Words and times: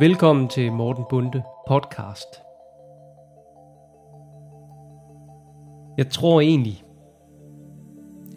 Velkommen 0.00 0.48
til 0.48 0.72
Morten 0.72 1.04
Bunde 1.10 1.42
podcast. 1.68 2.26
Jeg 5.98 6.10
tror 6.10 6.40
egentlig, 6.40 6.84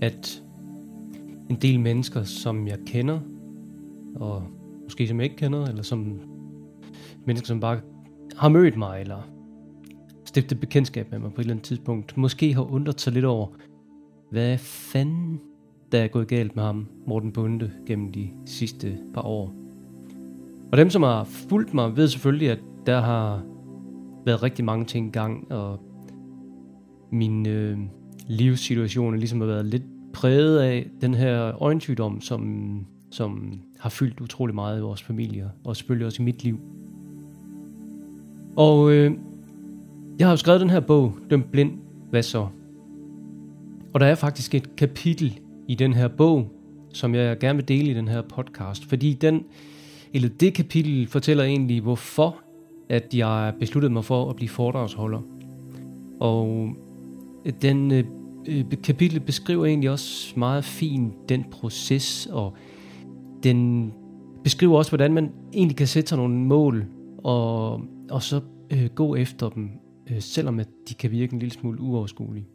at 0.02 0.44
en 1.50 1.56
del 1.56 1.80
mennesker, 1.80 2.24
som 2.24 2.68
jeg 2.68 2.78
kender, 2.86 3.20
og 4.16 4.44
måske 4.84 5.08
som 5.08 5.18
jeg 5.18 5.24
ikke 5.24 5.36
kender, 5.36 5.66
eller 5.66 5.84
som 5.84 6.20
mennesker, 7.26 7.48
som 7.48 7.60
bare 7.60 7.80
har 8.38 8.50
mødt 8.50 8.78
mig, 8.78 9.02
eller 9.02 9.22
stiftet 10.26 10.60
bekendtskab 10.60 11.12
med 11.12 11.20
mig 11.20 11.34
på 11.34 11.42
et 11.42 11.44
eller 11.44 11.54
andet 11.54 11.66
tidspunkt, 11.66 12.18
måske 12.18 12.54
har 12.54 12.74
undret 12.74 13.02
sig 13.02 13.14
lidt 13.14 13.26
over, 13.26 13.48
hvad 14.32 14.58
fanden 14.58 15.42
der 15.92 16.04
er 16.04 16.08
gået 16.08 16.28
galt 16.28 16.56
med 16.56 16.64
ham, 16.64 16.88
Morten 17.08 17.32
Bunde, 17.32 17.72
gennem 17.86 18.12
de 18.12 18.30
sidste 18.46 18.98
par 19.14 19.22
år. 19.22 19.63
Og 20.74 20.78
dem, 20.78 20.90
som 20.90 21.04
har 21.04 21.24
fulgt 21.24 21.74
mig, 21.74 21.98
ved 21.98 22.08
selvfølgelig, 22.08 22.52
at 22.52 22.60
der 22.86 23.02
har 23.02 23.44
været 24.26 24.44
rigtig 24.44 24.66
mange 24.66 24.86
ting 24.86 25.08
i 25.08 25.12
gang, 25.12 25.52
og 25.52 25.80
min 27.12 27.48
øh, 27.48 27.78
livssituation 28.28 29.18
ligesom 29.18 29.40
har 29.40 29.48
været 29.48 29.66
lidt 29.66 29.84
præget 30.14 30.60
af 30.60 30.90
den 31.02 31.14
her 31.14 31.62
øjensygdom, 31.62 32.22
som, 32.22 32.86
som 33.12 33.60
har 33.80 33.90
fyldt 33.90 34.22
utrolig 34.22 34.56
meget 34.56 34.78
i 34.78 34.82
vores 34.82 35.04
familie, 35.04 35.52
og 35.64 35.76
selvfølgelig 35.76 36.06
også 36.06 36.22
i 36.22 36.26
mit 36.26 36.44
liv. 36.44 36.60
Og 38.56 38.92
øh, 38.92 39.12
jeg 40.20 40.28
har 40.28 40.32
jo 40.32 40.38
skrevet 40.38 40.62
den 40.62 40.70
her 40.70 40.80
bog, 40.80 41.14
Døm 41.30 41.44
blind, 41.52 41.72
hvad 42.10 42.24
så? 42.24 42.48
Og 43.94 44.00
der 44.00 44.06
er 44.06 44.16
faktisk 44.16 44.56
et 44.56 44.76
kapitel 44.76 45.40
i 45.68 45.76
den 45.76 45.94
her 45.94 46.08
bog, 46.08 46.52
som 46.94 47.16
jeg 47.16 47.40
gerne 47.40 47.56
vil 47.56 47.68
dele 47.68 47.92
i 47.92 47.94
den 47.94 48.08
her 48.08 48.22
podcast, 48.22 48.86
fordi 48.86 49.14
den, 49.14 49.44
eller 50.14 50.30
det 50.30 50.54
kapitel 50.54 51.08
fortæller 51.08 51.44
egentlig, 51.44 51.82
hvorfor 51.82 52.44
at 52.90 53.14
jeg 53.14 53.54
besluttede 53.60 53.94
mig 53.94 54.06
for 54.06 54.30
at 54.30 54.36
blive 54.36 54.50
foredragsholder. 54.50 55.22
Og 56.20 56.70
øh, 57.46 57.54
den 57.62 57.92
øh, 57.92 58.04
øh 58.48 58.66
kapitel 58.84 59.20
beskriver 59.20 59.66
egentlig 59.66 59.90
også 59.90 60.34
meget 60.40 60.64
fint 60.64 61.30
den 61.30 61.46
proces, 61.52 62.28
og 62.32 62.54
den 63.44 63.92
beskriver 64.44 64.78
også, 64.78 64.92
hvordan 64.92 65.14
man 65.14 65.32
egentlig 65.54 65.78
kan 65.78 65.88
sætte 65.88 66.10
sig 66.10 66.18
nogle 66.18 66.36
mål, 66.36 66.86
og, 67.24 67.82
og 68.10 68.24
så 68.24 68.42
øh, 68.72 68.86
gå 68.96 69.16
efter 69.16 69.50
dem, 69.50 69.70
øh, 70.12 70.22
selvom 70.22 70.60
at 70.60 70.68
de 70.90 70.94
kan 70.94 71.12
virke 71.12 71.34
en 71.34 71.40
lille 71.40 71.54
smule 71.54 71.82
uoverskuelige. 71.82 72.48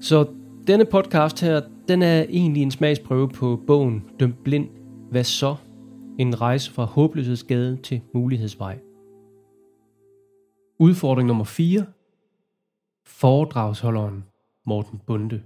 Så 0.00 0.26
denne 0.66 0.84
podcast 0.84 1.40
her, 1.40 1.60
den 1.88 2.02
er 2.02 2.24
egentlig 2.28 2.62
en 2.62 2.70
smagsprøve 2.70 3.28
på 3.28 3.60
bogen 3.66 4.04
Døm 4.20 4.34
blind, 4.44 4.68
hvad 5.10 5.24
så? 5.24 5.56
En 6.20 6.40
rejse 6.40 6.72
fra 6.72 6.84
håbløshedsgade 6.84 7.76
til 7.82 8.02
mulighedsvej. 8.14 8.80
Udfordring 10.78 11.26
nummer 11.26 11.44
4. 11.44 11.86
Foredragsholderen 13.06 14.24
Morten 14.66 14.98
Bunde. 15.06 15.42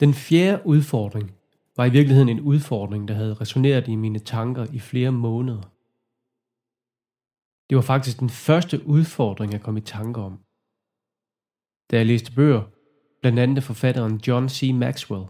Den 0.00 0.14
fjerde 0.14 0.62
udfordring 0.66 1.34
var 1.76 1.84
i 1.84 1.90
virkeligheden 1.90 2.28
en 2.28 2.40
udfordring, 2.40 3.08
der 3.08 3.14
havde 3.14 3.34
resoneret 3.34 3.88
i 3.88 3.94
mine 3.94 4.18
tanker 4.18 4.66
i 4.72 4.78
flere 4.78 5.12
måneder. 5.12 5.62
Det 7.68 7.76
var 7.76 7.82
faktisk 7.82 8.20
den 8.20 8.30
første 8.30 8.86
udfordring, 8.86 9.52
jeg 9.52 9.62
kom 9.62 9.76
i 9.76 9.80
tanke 9.80 10.20
om. 10.20 10.44
Da 11.90 11.96
jeg 11.96 12.06
læste 12.06 12.32
bøger, 12.32 12.62
blandt 13.20 13.38
andet 13.38 13.64
forfatteren 13.64 14.20
John 14.26 14.48
C. 14.48 14.70
Maxwell, 14.74 15.26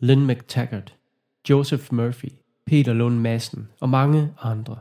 Lynn 0.00 0.26
McTaggart, 0.26 0.99
Joseph 1.50 1.92
Murphy, 1.92 2.28
Peter 2.66 2.92
Lund 2.92 3.18
Madsen 3.18 3.68
og 3.80 3.88
mange 3.88 4.34
andre, 4.40 4.78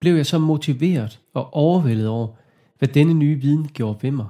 blev 0.00 0.14
jeg 0.14 0.26
så 0.26 0.38
motiveret 0.38 1.20
og 1.34 1.54
overvældet 1.54 2.08
over, 2.08 2.34
hvad 2.78 2.88
denne 2.88 3.14
nye 3.14 3.40
viden 3.40 3.68
gjorde 3.68 4.02
ved 4.02 4.10
mig. 4.10 4.28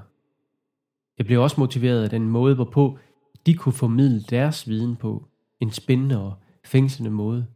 Jeg 1.18 1.26
blev 1.26 1.42
også 1.42 1.60
motiveret 1.60 2.02
af 2.02 2.10
den 2.10 2.28
måde, 2.28 2.54
hvorpå 2.54 2.98
de 3.46 3.54
kunne 3.54 3.72
formidle 3.72 4.20
deres 4.20 4.68
viden 4.68 4.96
på 4.96 5.28
en 5.60 5.70
spændende 5.70 6.24
og 6.24 6.34
fængslende 6.64 7.10
måde. 7.10 7.46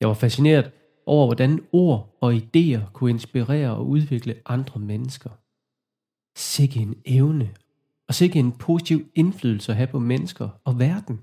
Jeg 0.00 0.08
var 0.08 0.14
fascineret 0.14 0.70
over, 1.06 1.26
hvordan 1.26 1.66
ord 1.72 2.16
og 2.20 2.34
idéer 2.34 2.92
kunne 2.92 3.10
inspirere 3.10 3.76
og 3.76 3.88
udvikle 3.88 4.34
andre 4.46 4.80
mennesker. 4.80 5.30
Sikke 6.36 6.80
en 6.80 6.94
evne, 7.04 7.50
og 8.08 8.14
sikke 8.14 8.38
en 8.38 8.52
positiv 8.52 9.06
indflydelse 9.14 9.72
at 9.72 9.76
have 9.76 9.86
på 9.86 9.98
mennesker 9.98 10.48
og 10.64 10.78
verden. 10.78 11.20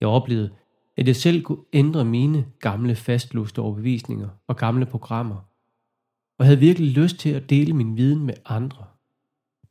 Jeg 0.00 0.08
oplevede, 0.08 0.54
at 0.96 1.06
jeg 1.06 1.16
selv 1.16 1.42
kunne 1.42 1.64
ændre 1.72 2.04
mine 2.04 2.46
gamle 2.60 2.94
fastlåste 2.94 3.58
overbevisninger 3.58 4.28
og 4.46 4.56
gamle 4.56 4.86
programmer, 4.86 5.48
og 6.38 6.44
havde 6.44 6.58
virkelig 6.58 6.92
lyst 6.92 7.16
til 7.16 7.30
at 7.30 7.50
dele 7.50 7.72
min 7.72 7.96
viden 7.96 8.26
med 8.26 8.34
andre. 8.44 8.84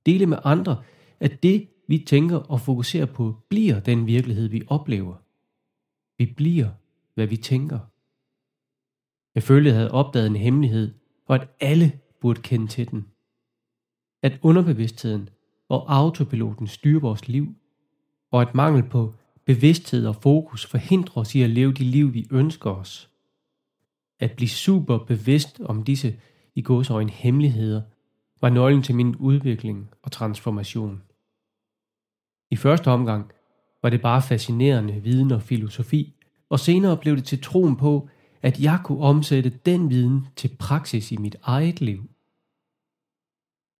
Dele 0.05 0.25
med 0.25 0.37
andre, 0.43 0.83
at 1.19 1.43
det, 1.43 1.67
vi 1.87 1.97
tænker 1.97 2.37
og 2.37 2.61
fokuserer 2.61 3.05
på, 3.05 3.35
bliver 3.49 3.79
den 3.79 4.07
virkelighed, 4.07 4.47
vi 4.47 4.61
oplever. 4.67 5.15
Vi 6.17 6.25
bliver, 6.25 6.69
hvad 7.13 7.27
vi 7.27 7.37
tænker. 7.37 7.79
Jeg 9.35 9.43
følte, 9.43 9.67
jeg 9.67 9.77
havde 9.77 9.91
opdaget 9.91 10.27
en 10.27 10.35
hemmelighed, 10.35 10.93
og 11.25 11.35
at 11.35 11.47
alle 11.59 11.99
burde 12.21 12.41
kende 12.41 12.67
til 12.67 12.91
den. 12.91 13.07
At 14.21 14.39
underbevidstheden 14.41 15.29
og 15.69 15.95
autopiloten 15.95 16.67
styrer 16.67 16.99
vores 16.99 17.27
liv, 17.27 17.55
og 18.31 18.41
at 18.41 18.55
mangel 18.55 18.83
på 18.83 19.13
bevidsthed 19.45 20.05
og 20.05 20.15
fokus 20.15 20.65
forhindrer 20.65 21.21
os 21.21 21.35
i 21.35 21.41
at 21.41 21.49
leve 21.49 21.73
de 21.73 21.83
liv, 21.83 22.13
vi 22.13 22.27
ønsker 22.31 22.71
os. 22.71 23.09
At 24.19 24.31
blive 24.31 24.49
super 24.49 24.97
bevidst 24.97 25.61
om 25.65 25.83
disse 25.83 26.19
i 26.55 26.61
gåsøjne 26.61 27.11
hemmeligheder, 27.11 27.81
var 28.41 28.49
nøglen 28.49 28.83
til 28.83 28.95
min 28.95 29.15
udvikling 29.15 29.89
og 30.01 30.11
transformation. 30.11 31.03
I 32.51 32.55
første 32.55 32.87
omgang 32.91 33.31
var 33.81 33.89
det 33.89 34.01
bare 34.01 34.21
fascinerende 34.21 34.93
viden 34.93 35.31
og 35.31 35.41
filosofi, 35.41 36.13
og 36.49 36.59
senere 36.59 36.97
blev 36.97 37.15
det 37.15 37.23
til 37.23 37.41
troen 37.41 37.75
på, 37.75 38.09
at 38.41 38.59
jeg 38.59 38.79
kunne 38.83 38.99
omsætte 38.99 39.49
den 39.49 39.89
viden 39.89 40.27
til 40.35 40.55
praksis 40.59 41.11
i 41.11 41.17
mit 41.17 41.35
eget 41.43 41.81
liv. 41.81 42.09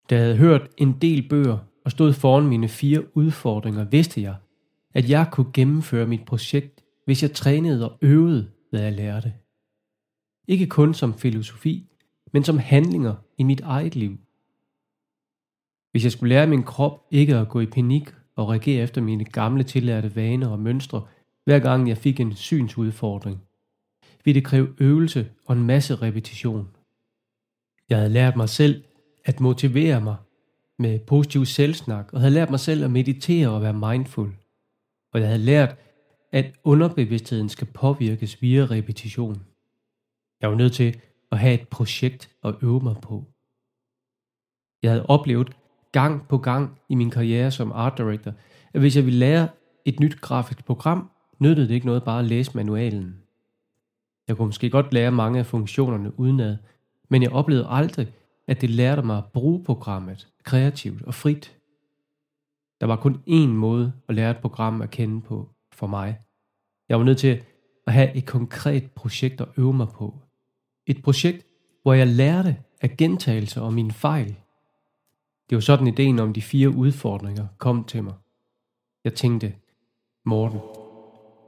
Da 0.09 0.16
jeg 0.16 0.24
havde 0.24 0.38
hørt 0.38 0.69
en 0.78 1.01
del 1.01 1.30
bøger 1.30 1.57
og 1.85 1.91
stod 1.91 2.13
foran 2.13 2.47
mine 2.47 2.68
fire 2.68 3.18
udfordringer, 3.18 3.84
vidste 3.84 4.22
jeg, 4.22 4.35
at 4.94 5.09
jeg 5.09 5.28
kunne 5.31 5.52
gennemføre 5.54 6.08
mit 6.08 6.26
projekt, 6.26 6.84
hvis 7.06 7.24
jeg 7.24 7.34
trænede 7.34 7.92
og 7.92 7.98
øvede, 8.02 8.52
hvad 8.70 8.81
jeg 8.81 8.94
lærte. 8.94 9.34
Ikke 10.48 10.68
kun 10.68 10.94
som 10.94 11.14
filosofi, 11.14 11.90
men 12.34 12.44
som 12.44 12.58
handlinger 12.58 13.16
i 13.38 13.44
mit 13.44 13.62
eget 13.62 13.96
liv. 13.96 14.18
Hvis 15.92 16.04
jeg 16.04 16.12
skulle 16.12 16.36
lære 16.36 16.48
min 16.48 16.64
krop 16.64 17.08
ikke 17.12 17.36
at 17.36 17.50
gå 17.50 17.59
i 17.59 17.66
panik 17.66 18.14
og 18.36 18.50
reagere 18.50 18.84
efter 18.84 19.02
mine 19.02 19.26
gamle 19.26 19.64
tillærte 19.64 20.16
vaner 20.16 20.48
og 20.48 20.59
mønstre, 20.59 21.08
hver 21.46 21.60
gang 21.60 21.90
jeg 21.90 21.98
fik 21.98 22.20
en 22.20 22.36
synsudfordring, 22.36 23.42
ville 24.25 24.42
det 24.42 24.48
kræve 24.48 24.74
øvelse 24.80 25.31
og 25.46 25.56
en 25.56 25.64
masse 25.64 25.96
repetition. 25.96 26.68
Jeg 27.90 27.98
havde 27.98 28.10
lært 28.10 28.36
mig 28.36 28.50
selv 28.50 28.84
at 29.25 29.40
motivere 29.40 30.02
mig 30.02 30.16
med 30.80 31.00
positiv 31.00 31.46
selvsnak, 31.46 32.14
og 32.14 32.20
havde 32.20 32.34
lært 32.34 32.50
mig 32.50 32.60
selv 32.60 32.84
at 32.84 32.92
meditere 32.92 33.50
og 33.50 33.62
være 33.62 33.74
mindful. 33.74 34.34
Og 35.13 35.19
jeg 35.19 35.28
havde 35.28 35.44
lært, 35.44 35.75
at 36.31 36.53
underbevidstheden 36.63 37.50
skal 37.50 37.68
påvirkes 37.68 38.41
via 38.41 38.62
repetition. 38.62 39.44
Jeg 40.41 40.50
var 40.50 40.56
nødt 40.56 40.74
til 40.74 41.01
at 41.31 41.40
have 41.40 41.53
et 41.53 41.68
projekt 41.68 42.29
at 42.44 42.56
øve 42.62 42.79
mig 42.79 42.96
på. 43.01 43.25
Jeg 44.83 44.92
havde 44.92 45.06
oplevet 45.06 45.57
gang 45.92 46.27
på 46.27 46.38
gang 46.38 46.80
i 46.89 46.95
min 46.95 47.10
karriere 47.10 47.51
som 47.51 47.71
art 47.71 47.98
director, 47.98 48.33
at 48.74 48.80
hvis 48.80 48.95
jeg 48.95 49.06
ville 49.06 49.19
lære 49.19 49.48
et 49.86 50.00
nyt 50.00 50.21
grafisk 50.21 50.65
program, 50.65 51.12
nyttede 51.39 51.68
det 51.68 51.74
ikke 51.74 51.86
noget 51.86 52.04
bare 52.04 52.19
at 52.19 52.25
læse 52.25 52.51
manualen. 52.56 53.18
Jeg 54.27 54.38
kunne 54.38 54.45
måske 54.45 54.69
godt 54.69 54.94
lære 54.94 55.12
mange 55.12 55.39
af 55.39 55.45
funktionerne 55.45 56.19
udenad, 56.19 56.57
men 57.10 57.24
jeg 57.24 57.31
oplevede 57.31 57.68
aldrig, 57.69 58.13
at 58.48 58.62
det 58.62 58.69
lærte 58.69 59.01
mig 59.01 59.18
at 59.18 59.31
bruge 59.33 59.63
programmet 59.63 60.27
kreativt 60.44 61.04
og 61.04 61.13
frit. 61.13 61.52
Der 62.83 62.88
var 62.88 62.95
kun 62.95 63.18
én 63.30 63.47
måde 63.47 63.94
at 64.09 64.15
lære 64.15 64.31
et 64.31 64.38
program 64.38 64.81
at 64.81 64.91
kende 64.91 65.21
på 65.21 65.50
for 65.71 65.88
mig. 65.88 66.18
Jeg 66.89 66.97
var 66.97 67.03
nødt 67.03 67.18
til 67.18 67.41
at 67.88 67.94
have 67.94 68.15
et 68.15 68.25
konkret 68.25 68.91
projekt 68.91 69.41
at 69.41 69.47
øve 69.57 69.74
mig 69.74 69.88
på. 69.88 70.19
Et 70.88 71.03
projekt, 71.03 71.45
hvor 71.81 71.94
jeg 71.94 72.07
lærte 72.07 72.57
af 72.81 72.97
gentagelser 72.97 73.62
og 73.62 73.74
mine 73.74 73.91
fejl. 73.91 74.35
Det 75.50 75.56
var 75.56 75.59
sådan 75.59 75.88
ideen 75.88 76.19
om 76.19 76.33
de 76.33 76.41
fire 76.41 76.69
udfordringer 76.69 77.47
kom 77.57 77.83
til 77.83 78.03
mig. 78.03 78.13
Jeg 79.03 79.13
tænkte, 79.13 79.53
Morten, 80.25 80.59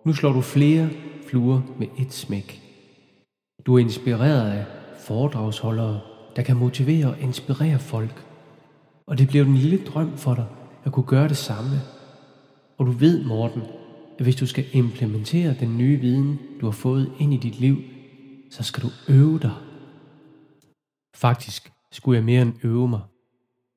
nu 0.06 0.14
slår 0.14 0.34
du 0.34 0.42
flere 0.42 0.90
fluer 1.28 1.62
med 1.80 1.88
et 1.98 2.14
smæk. 2.14 2.62
Du 3.66 3.76
er 3.76 3.80
inspireret 3.80 4.52
af 4.52 4.66
foredragsholdere, 5.00 6.02
der 6.36 6.42
kan 6.42 6.58
motivere 6.58 7.08
og 7.08 7.20
inspirere 7.20 7.80
folk. 7.80 8.26
Og 9.08 9.18
det 9.18 9.28
blev 9.28 9.42
en 9.42 9.56
lille 9.56 9.86
drøm 9.86 10.18
for 10.18 10.36
dig 10.36 10.46
at 10.86 10.92
kunne 10.92 11.06
gøre 11.06 11.28
det 11.28 11.38
samme. 11.38 11.82
Og 12.78 12.86
du 12.86 12.92
ved, 12.92 13.24
Morten, 13.24 13.62
at 14.18 14.24
hvis 14.24 14.36
du 14.36 14.48
skal 14.48 14.66
implementere 14.74 15.56
den 15.60 15.78
nye 15.78 16.00
viden, 16.00 16.40
du 16.62 16.66
har 16.66 16.72
fået 16.72 17.12
ind 17.20 17.34
i 17.34 17.38
dit 17.38 17.60
liv, 17.60 17.78
så 18.52 18.64
skal 18.64 18.84
du 18.84 18.90
øve 19.10 19.40
dig. 19.40 19.54
Faktisk 21.16 21.72
skulle 21.92 22.18
jeg 22.18 22.26
mere 22.26 22.42
end 22.42 22.54
øve 22.64 22.88
mig. 22.88 23.02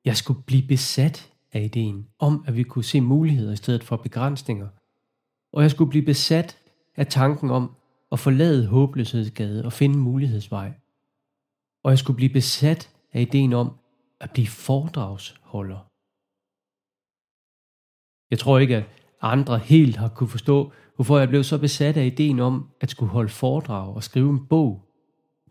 Jeg 0.05 0.17
skulle 0.17 0.43
blive 0.43 0.67
besat 0.67 1.31
af 1.53 1.61
ideen 1.61 2.07
om, 2.19 2.43
at 2.47 2.55
vi 2.55 2.63
kunne 2.63 2.83
se 2.83 3.01
muligheder 3.01 3.53
i 3.53 3.55
stedet 3.55 3.83
for 3.83 3.97
begrænsninger. 3.97 4.67
Og 5.53 5.61
jeg 5.61 5.71
skulle 5.71 5.89
blive 5.89 6.05
besat 6.05 6.57
af 6.95 7.07
tanken 7.07 7.49
om 7.51 7.75
at 8.11 8.19
forlade 8.19 8.67
håbløshedsgade 8.67 9.65
og 9.65 9.73
finde 9.73 9.97
mulighedsvej. 9.97 10.73
Og 11.83 11.91
jeg 11.91 11.99
skulle 11.99 12.17
blive 12.17 12.33
besat 12.33 12.89
af 13.13 13.21
ideen 13.21 13.53
om 13.53 13.71
at 14.19 14.31
blive 14.31 14.47
foredragsholder. 14.47 15.88
Jeg 18.31 18.39
tror 18.39 18.59
ikke, 18.59 18.75
at 18.75 18.83
andre 19.21 19.57
helt 19.57 19.97
har 19.97 20.07
kunne 20.07 20.29
forstå, 20.29 20.71
hvorfor 20.95 21.19
jeg 21.19 21.29
blev 21.29 21.43
så 21.43 21.57
besat 21.57 21.97
af 21.97 22.05
ideen 22.05 22.39
om 22.39 22.69
at 22.81 22.89
skulle 22.89 23.11
holde 23.11 23.29
foredrag 23.29 23.95
og 23.95 24.03
skrive 24.03 24.29
en 24.29 24.45
bog. 24.45 24.85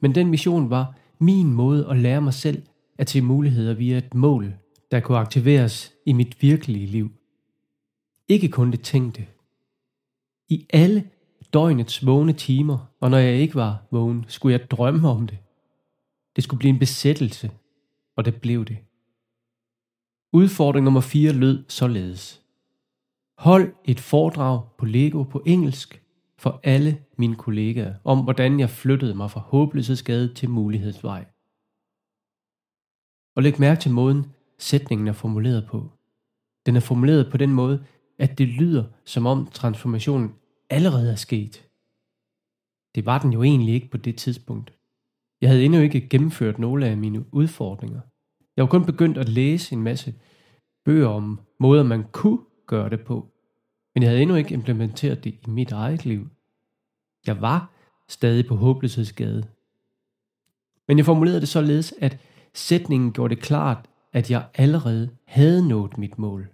Men 0.01 0.15
den 0.15 0.31
mission 0.31 0.71
var 0.71 0.95
min 1.19 1.53
måde 1.53 1.87
at 1.91 1.97
lære 1.97 2.21
mig 2.21 2.35
selv 2.35 2.63
at 2.99 3.11
se 3.11 3.21
muligheder 3.21 3.75
via 3.75 3.99
et 3.99 4.15
mål, 4.15 4.55
der 4.91 5.01
kunne 5.01 5.19
aktiveres 5.19 5.93
i 6.07 6.13
mit 6.13 6.43
virkelige 6.43 6.87
liv. 6.87 7.11
Ikke 8.29 8.49
kun 8.49 8.71
det 8.71 8.81
tænkte. 8.81 9.27
I 10.49 10.67
alle 10.71 11.05
døgnets 11.53 12.07
vågne 12.07 12.33
timer, 12.33 12.79
og 13.01 13.11
når 13.11 13.19
jeg 13.19 13.35
ikke 13.35 13.55
var 13.55 13.87
vågen, 13.91 14.25
skulle 14.29 14.53
jeg 14.53 14.71
drømme 14.71 15.09
om 15.09 15.27
det. 15.27 15.39
Det 16.37 16.45
skulle 16.45 16.59
blive 16.59 16.73
en 16.73 16.79
besættelse, 16.79 17.51
og 18.17 18.25
det 18.25 18.41
blev 18.41 18.65
det. 18.65 18.79
Udfordring 20.33 20.85
nummer 20.85 21.01
4 21.01 21.33
lød 21.33 21.65
således. 21.69 22.43
Hold 23.39 23.73
et 23.85 24.01
foredrag 24.01 24.63
på 24.79 24.85
Lego 24.85 25.23
på 25.23 25.43
engelsk 25.47 26.03
for 26.39 26.61
alle 26.65 27.05
mine 27.19 27.37
kollegaer 27.37 27.95
om, 28.05 28.25
hvordan 28.25 28.61
jeg 28.61 28.71
flyttede 28.71 29.15
mig 29.15 29.31
fra 29.31 29.41
håbløshedsgade 29.41 30.35
til 30.35 30.51
mulighedsvej. 30.51 31.25
Og 33.37 33.43
læg 33.43 33.61
mærke 33.61 33.81
til 33.81 33.91
måden, 33.91 34.27
sætningen 34.59 35.09
er 35.09 35.13
formuleret 35.13 35.67
på. 35.67 35.91
Den 36.67 36.77
er 36.77 36.81
formuleret 36.81 37.31
på 37.31 37.37
den 37.37 37.53
måde, 37.53 37.85
at 38.19 38.39
det 38.39 38.49
lyder 38.49 38.85
som 39.05 39.27
om 39.27 39.47
transformationen 39.47 40.35
allerede 40.71 41.11
er 41.11 41.17
sket. 41.17 41.69
Det 42.95 43.07
var 43.07 43.19
den 43.19 43.33
jo 43.33 43.43
egentlig 43.43 43.75
ikke 43.75 43.91
på 43.91 43.97
det 43.97 44.17
tidspunkt. 44.17 44.73
Jeg 45.41 45.51
havde 45.51 45.65
endnu 45.65 45.81
ikke 45.81 46.09
gennemført 46.09 46.59
nogle 46.59 46.87
af 46.87 46.97
mine 46.97 47.35
udfordringer. 47.35 48.01
Jeg 48.57 48.63
var 48.63 48.71
kun 48.71 48.87
begyndt 48.87 49.19
at 49.19 49.29
læse 49.29 49.75
en 49.75 49.83
masse 49.83 50.15
bøger 50.85 51.09
om 51.09 51.41
måder, 51.61 51.83
man 51.83 52.05
kunne 52.13 52.48
gøre 52.69 52.91
det 52.91 53.01
på. 53.05 53.29
Men 53.95 54.03
jeg 54.03 54.11
havde 54.11 54.23
endnu 54.23 54.37
ikke 54.37 54.55
implementeret 54.55 55.25
det 55.25 55.35
i 55.47 55.51
mit 55.51 55.73
eget 55.73 56.05
liv. 56.07 56.29
Jeg 57.27 57.41
var 57.41 57.71
stadig 58.09 58.47
på 58.47 58.57
håbløshedsgade. 58.57 59.49
Men 60.89 60.99
jeg 60.99 61.07
formulerede 61.07 61.41
det 61.41 61.49
således, 61.49 61.95
at 62.01 62.19
sætningen 62.55 63.13
gjorde 63.13 63.35
det 63.35 63.43
klart, 63.43 63.89
at 64.13 64.31
jeg 64.31 64.49
allerede 64.55 65.17
havde 65.25 65.69
nået 65.69 65.99
mit 65.99 66.19
mål. 66.19 66.49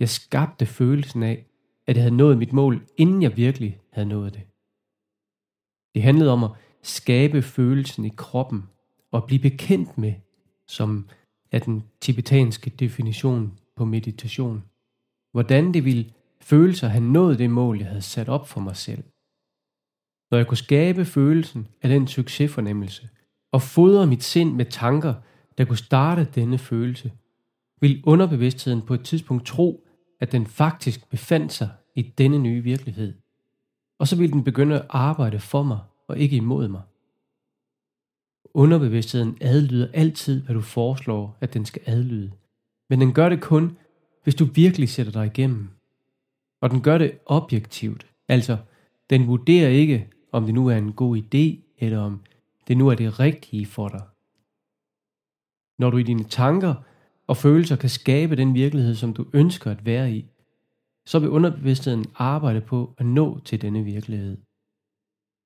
Jeg 0.00 0.08
skabte 0.08 0.66
følelsen 0.66 1.22
af, 1.22 1.46
at 1.86 1.96
jeg 1.96 2.02
havde 2.02 2.16
nået 2.16 2.38
mit 2.38 2.52
mål, 2.52 2.86
inden 2.96 3.22
jeg 3.22 3.36
virkelig 3.36 3.80
havde 3.92 4.08
nået 4.08 4.34
det. 4.34 4.42
Det 5.94 6.02
handlede 6.02 6.32
om 6.32 6.44
at 6.44 6.50
skabe 6.82 7.42
følelsen 7.42 8.04
i 8.04 8.12
kroppen 8.16 8.62
og 9.10 9.24
blive 9.24 9.42
bekendt 9.42 9.98
med, 9.98 10.14
som 10.66 11.08
er 11.50 11.58
den 11.58 11.82
tibetanske 12.00 12.70
definition 12.70 13.58
på 13.76 13.84
meditation, 13.84 14.62
hvordan 15.32 15.74
det 15.74 15.84
ville 15.84 16.12
føles 16.40 16.82
at 16.82 16.90
have 16.90 17.04
nået 17.04 17.38
det 17.38 17.50
mål, 17.50 17.78
jeg 17.78 17.86
havde 17.86 18.02
sat 18.02 18.28
op 18.28 18.48
for 18.48 18.60
mig 18.60 18.76
selv. 18.76 19.04
Når 20.30 20.38
jeg 20.38 20.46
kunne 20.46 20.58
skabe 20.58 21.04
følelsen 21.04 21.68
af 21.82 21.88
den 21.88 22.08
succesfornemmelse 22.08 23.08
og 23.52 23.62
fodre 23.62 24.06
mit 24.06 24.22
sind 24.22 24.54
med 24.54 24.64
tanker, 24.64 25.14
der 25.58 25.64
kunne 25.64 25.78
starte 25.78 26.28
denne 26.34 26.58
følelse, 26.58 27.12
vil 27.80 28.02
underbevidstheden 28.06 28.82
på 28.82 28.94
et 28.94 29.04
tidspunkt 29.04 29.46
tro, 29.46 29.86
at 30.20 30.32
den 30.32 30.46
faktisk 30.46 31.10
befandt 31.10 31.52
sig 31.52 31.70
i 31.94 32.02
denne 32.02 32.38
nye 32.38 32.62
virkelighed. 32.62 33.14
Og 33.98 34.08
så 34.08 34.16
vil 34.16 34.32
den 34.32 34.44
begynde 34.44 34.74
at 34.74 34.86
arbejde 34.88 35.38
for 35.38 35.62
mig 35.62 35.78
og 36.08 36.18
ikke 36.18 36.36
imod 36.36 36.68
mig. 36.68 36.82
Underbevidstheden 38.54 39.38
adlyder 39.40 39.88
altid, 39.92 40.42
hvad 40.42 40.54
du 40.54 40.60
foreslår, 40.60 41.38
at 41.40 41.54
den 41.54 41.64
skal 41.64 41.82
adlyde. 41.86 42.32
Men 42.90 43.00
den 43.00 43.12
gør 43.12 43.28
det 43.28 43.40
kun, 43.40 43.76
hvis 44.22 44.34
du 44.34 44.44
virkelig 44.44 44.88
sætter 44.88 45.12
dig 45.12 45.26
igennem. 45.26 45.68
Og 46.60 46.70
den 46.70 46.80
gør 46.80 46.98
det 46.98 47.18
objektivt. 47.26 48.06
Altså, 48.28 48.56
den 49.10 49.26
vurderer 49.26 49.68
ikke, 49.68 50.08
om 50.32 50.44
det 50.44 50.54
nu 50.54 50.66
er 50.66 50.76
en 50.76 50.92
god 50.92 51.16
idé, 51.16 51.74
eller 51.78 51.98
om 51.98 52.20
det 52.68 52.76
nu 52.76 52.88
er 52.88 52.94
det 52.94 53.20
rigtige 53.20 53.66
for 53.66 53.88
dig. 53.88 54.02
Når 55.78 55.90
du 55.90 55.96
i 55.96 56.02
dine 56.02 56.24
tanker 56.24 56.74
og 57.26 57.36
følelser 57.36 57.76
kan 57.76 57.88
skabe 57.88 58.36
den 58.36 58.54
virkelighed, 58.54 58.94
som 58.94 59.14
du 59.14 59.26
ønsker 59.32 59.70
at 59.70 59.86
være 59.86 60.12
i, 60.12 60.26
så 61.06 61.18
vil 61.18 61.30
underbevidstheden 61.30 62.04
arbejde 62.14 62.60
på 62.60 62.94
at 62.98 63.06
nå 63.06 63.40
til 63.44 63.62
denne 63.62 63.84
virkelighed. 63.84 64.36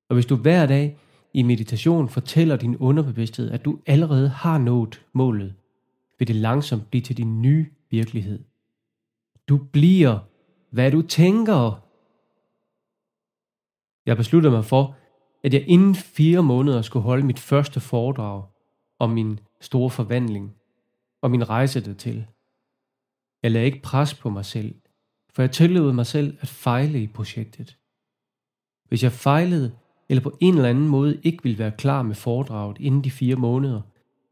Og 0.09 0.15
hvis 0.15 0.27
du 0.27 0.37
hver 0.37 0.67
dag 0.67 0.99
i 1.35 1.43
meditation 1.43 2.09
fortæller 2.09 2.57
din 2.57 2.77
underbevidsthed, 2.77 3.51
at 3.51 3.65
du 3.65 3.79
allerede 3.87 4.29
har 4.29 4.59
nået 4.59 5.05
målet, 5.13 5.55
vil 6.19 6.29
det 6.29 6.37
langsomt 6.37 6.91
blive 6.91 7.03
til 7.03 7.17
din 7.17 7.43
nye 7.43 7.67
virkelighed. 7.91 8.45
Du 9.49 9.57
bliver, 9.73 10.19
hvad 10.71 10.91
du 10.91 11.03
tænker. 11.03 11.83
Jeg 14.07 14.17
besluttede 14.17 14.53
mig 14.53 14.65
for, 14.65 14.97
at 15.45 15.55
jeg 15.55 15.65
inden 15.67 15.95
fire 15.95 16.43
måneder 16.43 16.83
skulle 16.83 17.03
holde 17.03 17.27
mit 17.27 17.39
første 17.39 17.81
foredrag 17.81 18.45
om 18.99 19.11
min 19.11 19.41
store 19.61 19.91
forvandling 19.91 20.55
og 21.23 21.31
min 21.31 21.49
rejse 21.49 21.85
dertil. 21.85 22.27
Jeg 23.43 23.51
lagde 23.51 23.67
ikke 23.67 23.83
pres 23.83 24.15
på 24.15 24.31
mig 24.31 24.45
selv, 24.45 24.75
for 25.35 25.43
jeg 25.43 25.51
tillod 25.51 25.93
mig 25.93 26.07
selv 26.07 26.39
at 26.41 26.49
fejle 26.49 27.03
i 27.03 27.07
projektet. 27.07 27.79
Hvis 28.89 29.03
jeg 29.03 29.13
fejlede, 29.13 29.77
eller 30.09 30.23
på 30.23 30.39
en 30.41 30.55
eller 30.55 30.69
anden 30.69 30.89
måde 30.89 31.21
ikke 31.23 31.43
ville 31.43 31.59
være 31.59 31.73
klar 31.79 32.03
med 32.03 32.15
foredraget 32.15 32.79
inden 32.81 33.05
de 33.05 33.11
fire 33.11 33.37
måneder, 33.37 33.81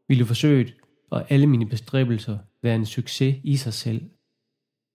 ville 0.07 0.25
forsøget 0.25 0.75
og 1.09 1.31
alle 1.31 1.47
mine 1.47 1.65
bestræbelser 1.65 2.37
være 2.63 2.75
en 2.75 2.85
succes 2.85 3.35
i 3.43 3.57
sig 3.57 3.73
selv. 3.73 4.09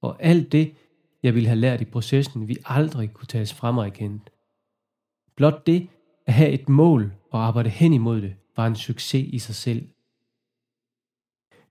Og 0.01 0.17
alt 0.21 0.53
det, 0.53 0.75
jeg 1.23 1.35
ville 1.35 1.49
have 1.49 1.61
lært 1.61 1.81
i 1.81 1.85
processen, 1.85 2.49
vi 2.49 2.57
aldrig 2.65 3.13
kunne 3.13 3.27
tages 3.27 3.55
frem 3.55 3.79
og 3.79 3.87
erkendt. 3.87 4.31
Blot 5.37 5.67
det 5.67 5.89
at 6.27 6.35
have 6.35 6.51
et 6.51 6.69
mål 6.69 7.13
og 7.31 7.47
arbejde 7.47 7.71
hen 7.71 7.93
imod 7.93 8.21
det, 8.21 8.35
var 8.57 8.67
en 8.67 8.77
succes 8.77 9.29
i 9.29 9.39
sig 9.39 9.55
selv. 9.55 9.89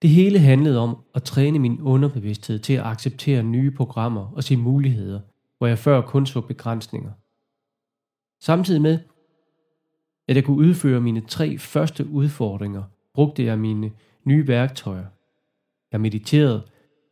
Det 0.02 0.10
hele 0.10 0.40
handlede 0.40 0.80
om 0.80 0.98
at 1.14 1.24
træne 1.24 1.60
min 1.60 1.82
underbevidsthed 1.82 2.60
til 2.60 2.74
at 2.74 2.86
acceptere 2.86 3.44
nye 3.44 3.72
programmer 3.72 4.32
og 4.36 4.44
se 4.44 4.58
muligheder, 4.58 5.20
hvor 5.58 5.68
jeg 5.68 5.78
før 5.78 6.02
kun 6.02 6.26
så 6.26 6.42
begrænsninger. 6.42 7.12
Samtidig 8.40 8.82
med, 8.82 9.00
at 10.28 10.36
jeg 10.36 10.44
kunne 10.44 10.58
udføre 10.58 11.02
mine 11.02 11.22
tre 11.22 11.58
første 11.58 12.08
udfordringer, 12.08 12.84
brugte 13.14 13.44
jeg 13.44 13.60
mine 13.60 13.92
nye 14.24 14.48
værktøjer. 14.48 15.06
Jeg 15.92 16.02
mediterede 16.02 16.64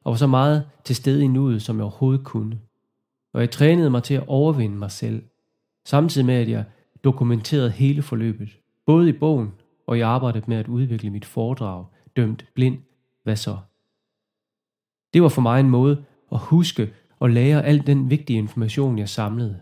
og 0.08 0.12
var 0.12 0.18
så 0.18 0.28
meget 0.28 0.66
til 0.84 0.96
stede 0.96 1.24
i 1.24 1.28
nuet, 1.28 1.62
som 1.62 1.78
jeg 1.78 1.84
overhovedet 1.84 2.26
kunne. 2.26 2.60
Og 3.34 3.42
jeg 3.42 3.52
trænede 3.52 3.90
mig 3.90 4.04
til 4.04 4.14
at 4.14 4.28
overvinde 4.28 4.78
mig 4.78 4.92
selv, 4.92 5.24
samtidig 5.86 6.26
med 6.26 6.36
at 6.36 6.50
jeg 6.50 6.64
dokumenterede 7.04 7.72
hele 7.72 8.02
forløbet, 8.02 8.50
både 8.86 9.10
i 9.10 9.12
bogen 9.12 9.52
og 9.88 9.98
i 9.98 10.02
arbejdet 10.02 10.48
med 10.48 10.58
at 10.58 10.68
udvikle 10.68 11.10
mit 11.10 11.26
foredrag, 11.26 11.86
dømt 12.16 12.46
blind, 12.54 12.78
hvad 13.24 13.36
så? 13.36 13.58
Det 15.14 15.22
var 15.22 15.30
for 15.30 15.42
mig 15.42 15.60
en 15.60 15.70
måde 15.70 16.04
at 16.32 16.40
huske 16.40 16.94
og 17.20 17.30
lære 17.30 17.66
al 17.66 17.88
den 17.88 18.10
vigtige 18.10 18.40
information, 18.40 19.00
jeg 19.00 19.10
samlede. 19.10 19.60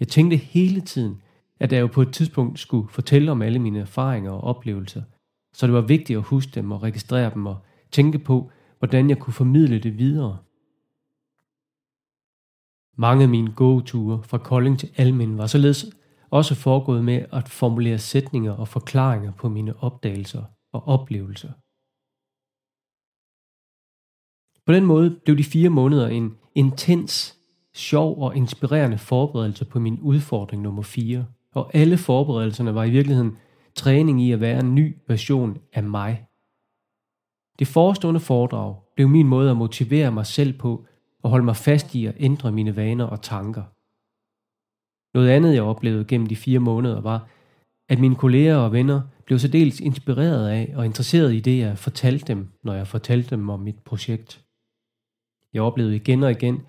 Jeg 0.00 0.08
tænkte 0.08 0.36
hele 0.36 0.80
tiden, 0.80 1.22
at 1.60 1.72
jeg 1.72 1.80
jo 1.80 1.86
på 1.86 2.02
et 2.02 2.12
tidspunkt 2.12 2.58
skulle 2.58 2.88
fortælle 2.88 3.32
om 3.32 3.42
alle 3.42 3.58
mine 3.58 3.80
erfaringer 3.80 4.30
og 4.30 4.44
oplevelser, 4.44 5.02
så 5.52 5.66
det 5.66 5.74
var 5.74 5.80
vigtigt 5.80 6.16
at 6.16 6.24
huske 6.24 6.50
dem 6.54 6.72
og 6.72 6.82
registrere 6.82 7.30
dem 7.34 7.46
og 7.46 7.56
tænke 7.90 8.18
på, 8.18 8.50
hvordan 8.78 9.10
jeg 9.10 9.18
kunne 9.18 9.34
formidle 9.34 9.78
det 9.78 9.98
videre. 9.98 10.38
Mange 12.98 13.22
af 13.22 13.28
mine 13.28 13.52
gåture 13.52 14.22
fra 14.22 14.38
Kolding 14.38 14.78
til 14.78 14.90
Almen 14.96 15.38
var 15.38 15.46
således 15.46 15.86
også 16.30 16.54
foregået 16.54 17.04
med 17.04 17.24
at 17.32 17.48
formulere 17.48 17.98
sætninger 17.98 18.52
og 18.52 18.68
forklaringer 18.68 19.32
på 19.32 19.48
mine 19.48 19.82
opdagelser 19.82 20.44
og 20.72 20.88
oplevelser. 20.88 21.52
På 24.66 24.72
den 24.72 24.84
måde 24.84 25.20
blev 25.24 25.38
de 25.38 25.44
fire 25.44 25.68
måneder 25.68 26.08
en 26.08 26.36
intens, 26.54 27.38
sjov 27.74 28.22
og 28.22 28.36
inspirerende 28.36 28.98
forberedelse 28.98 29.64
på 29.64 29.80
min 29.80 30.00
udfordring 30.00 30.62
nummer 30.62 30.82
4, 30.82 31.26
og 31.54 31.70
alle 31.74 31.98
forberedelserne 31.98 32.74
var 32.74 32.84
i 32.84 32.90
virkeligheden 32.90 33.36
træning 33.74 34.22
i 34.22 34.32
at 34.32 34.40
være 34.40 34.60
en 34.60 34.74
ny 34.74 34.96
version 35.08 35.58
af 35.72 35.82
mig. 35.82 36.26
Det 37.58 37.66
forestående 37.66 38.20
foredrag 38.20 38.76
blev 38.94 39.08
min 39.08 39.26
måde 39.26 39.50
at 39.50 39.56
motivere 39.56 40.12
mig 40.12 40.26
selv 40.26 40.58
på 40.58 40.86
og 41.22 41.30
holde 41.30 41.44
mig 41.44 41.56
fast 41.56 41.94
i 41.94 42.06
at 42.06 42.14
ændre 42.18 42.52
mine 42.52 42.76
vaner 42.76 43.04
og 43.04 43.22
tanker. 43.22 43.62
Noget 45.16 45.28
andet, 45.28 45.54
jeg 45.54 45.62
oplevede 45.62 46.04
gennem 46.04 46.26
de 46.26 46.36
fire 46.36 46.58
måneder, 46.58 47.00
var, 47.00 47.28
at 47.88 47.98
mine 47.98 48.14
kolleger 48.14 48.56
og 48.56 48.72
venner 48.72 49.00
blev 49.24 49.38
så 49.38 49.48
dels 49.48 49.80
inspireret 49.80 50.48
af 50.48 50.72
og 50.76 50.84
interesseret 50.84 51.34
i 51.34 51.40
det, 51.40 51.58
jeg 51.58 51.78
fortalte 51.78 52.26
dem, 52.26 52.48
når 52.62 52.74
jeg 52.74 52.86
fortalte 52.86 53.30
dem 53.30 53.48
om 53.48 53.60
mit 53.60 53.78
projekt. 53.78 54.44
Jeg 55.52 55.62
oplevede 55.62 55.96
igen 55.96 56.22
og 56.22 56.30
igen, 56.30 56.62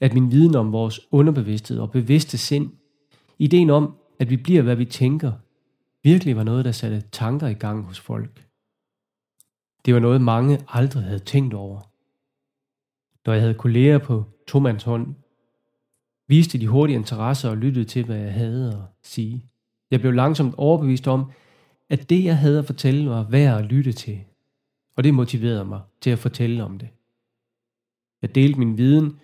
at 0.00 0.14
min 0.14 0.30
viden 0.30 0.54
om 0.54 0.72
vores 0.72 1.00
underbevidsthed 1.10 1.78
og 1.78 1.90
bevidste 1.90 2.38
sind, 2.38 2.70
ideen 3.38 3.70
om, 3.70 3.96
at 4.18 4.30
vi 4.30 4.36
bliver, 4.36 4.62
hvad 4.62 4.76
vi 4.76 4.84
tænker, 4.84 5.32
virkelig 6.02 6.36
var 6.36 6.42
noget, 6.42 6.64
der 6.64 6.72
satte 6.72 7.00
tanker 7.00 7.46
i 7.46 7.54
gang 7.54 7.84
hos 7.84 8.00
folk. 8.00 8.49
Det 9.84 9.94
var 9.94 10.00
noget, 10.00 10.20
mange 10.20 10.58
aldrig 10.68 11.02
havde 11.02 11.18
tænkt 11.18 11.54
over. 11.54 11.80
Når 13.26 13.32
jeg 13.32 13.42
havde 13.42 13.54
kolleger 13.54 13.98
på 13.98 14.24
hånd, 14.84 15.14
viste 16.28 16.58
de 16.58 16.68
hurtige 16.68 16.96
interesse 16.96 17.50
og 17.50 17.56
lyttede 17.56 17.84
til, 17.84 18.04
hvad 18.04 18.16
jeg 18.16 18.32
havde 18.32 18.68
at 18.68 19.08
sige. 19.08 19.46
Jeg 19.90 20.00
blev 20.00 20.12
langsomt 20.12 20.54
overbevist 20.56 21.08
om, 21.08 21.32
at 21.88 22.10
det, 22.10 22.24
jeg 22.24 22.38
havde 22.38 22.58
at 22.58 22.66
fortælle, 22.66 23.10
var 23.10 23.22
værd 23.22 23.58
at 23.58 23.64
lytte 23.64 23.92
til. 23.92 24.20
Og 24.96 25.04
det 25.04 25.14
motiverede 25.14 25.64
mig 25.64 25.80
til 26.00 26.10
at 26.10 26.18
fortælle 26.18 26.64
om 26.64 26.78
det. 26.78 26.88
Jeg 28.22 28.34
delte 28.34 28.58
min 28.58 28.78
viden, 28.78 29.18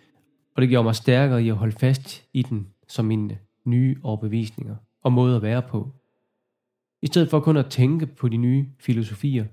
og 0.54 0.62
det 0.62 0.68
gjorde 0.68 0.84
mig 0.84 0.94
stærkere 0.94 1.44
i 1.44 1.48
at 1.48 1.56
holde 1.56 1.76
fast 1.76 2.24
i 2.32 2.42
den 2.42 2.68
som 2.88 3.04
mine 3.04 3.38
nye 3.64 3.96
overbevisninger 4.02 4.76
og 5.02 5.12
måde 5.12 5.36
at 5.36 5.42
være 5.42 5.62
på. 5.62 5.90
I 7.02 7.06
stedet 7.06 7.30
for 7.30 7.40
kun 7.40 7.56
at 7.56 7.70
tænke 7.70 8.06
på 8.06 8.28
de 8.28 8.36
nye 8.36 8.66
filosofier, 8.78 9.44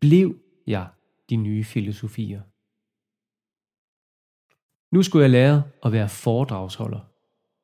blev 0.00 0.38
jeg 0.66 0.88
de 1.30 1.36
nye 1.36 1.64
filosofier. 1.64 2.42
Nu 4.94 5.02
skulle 5.02 5.22
jeg 5.22 5.30
lære 5.30 5.62
at 5.84 5.92
være 5.92 6.08
foredragsholder, 6.08 7.00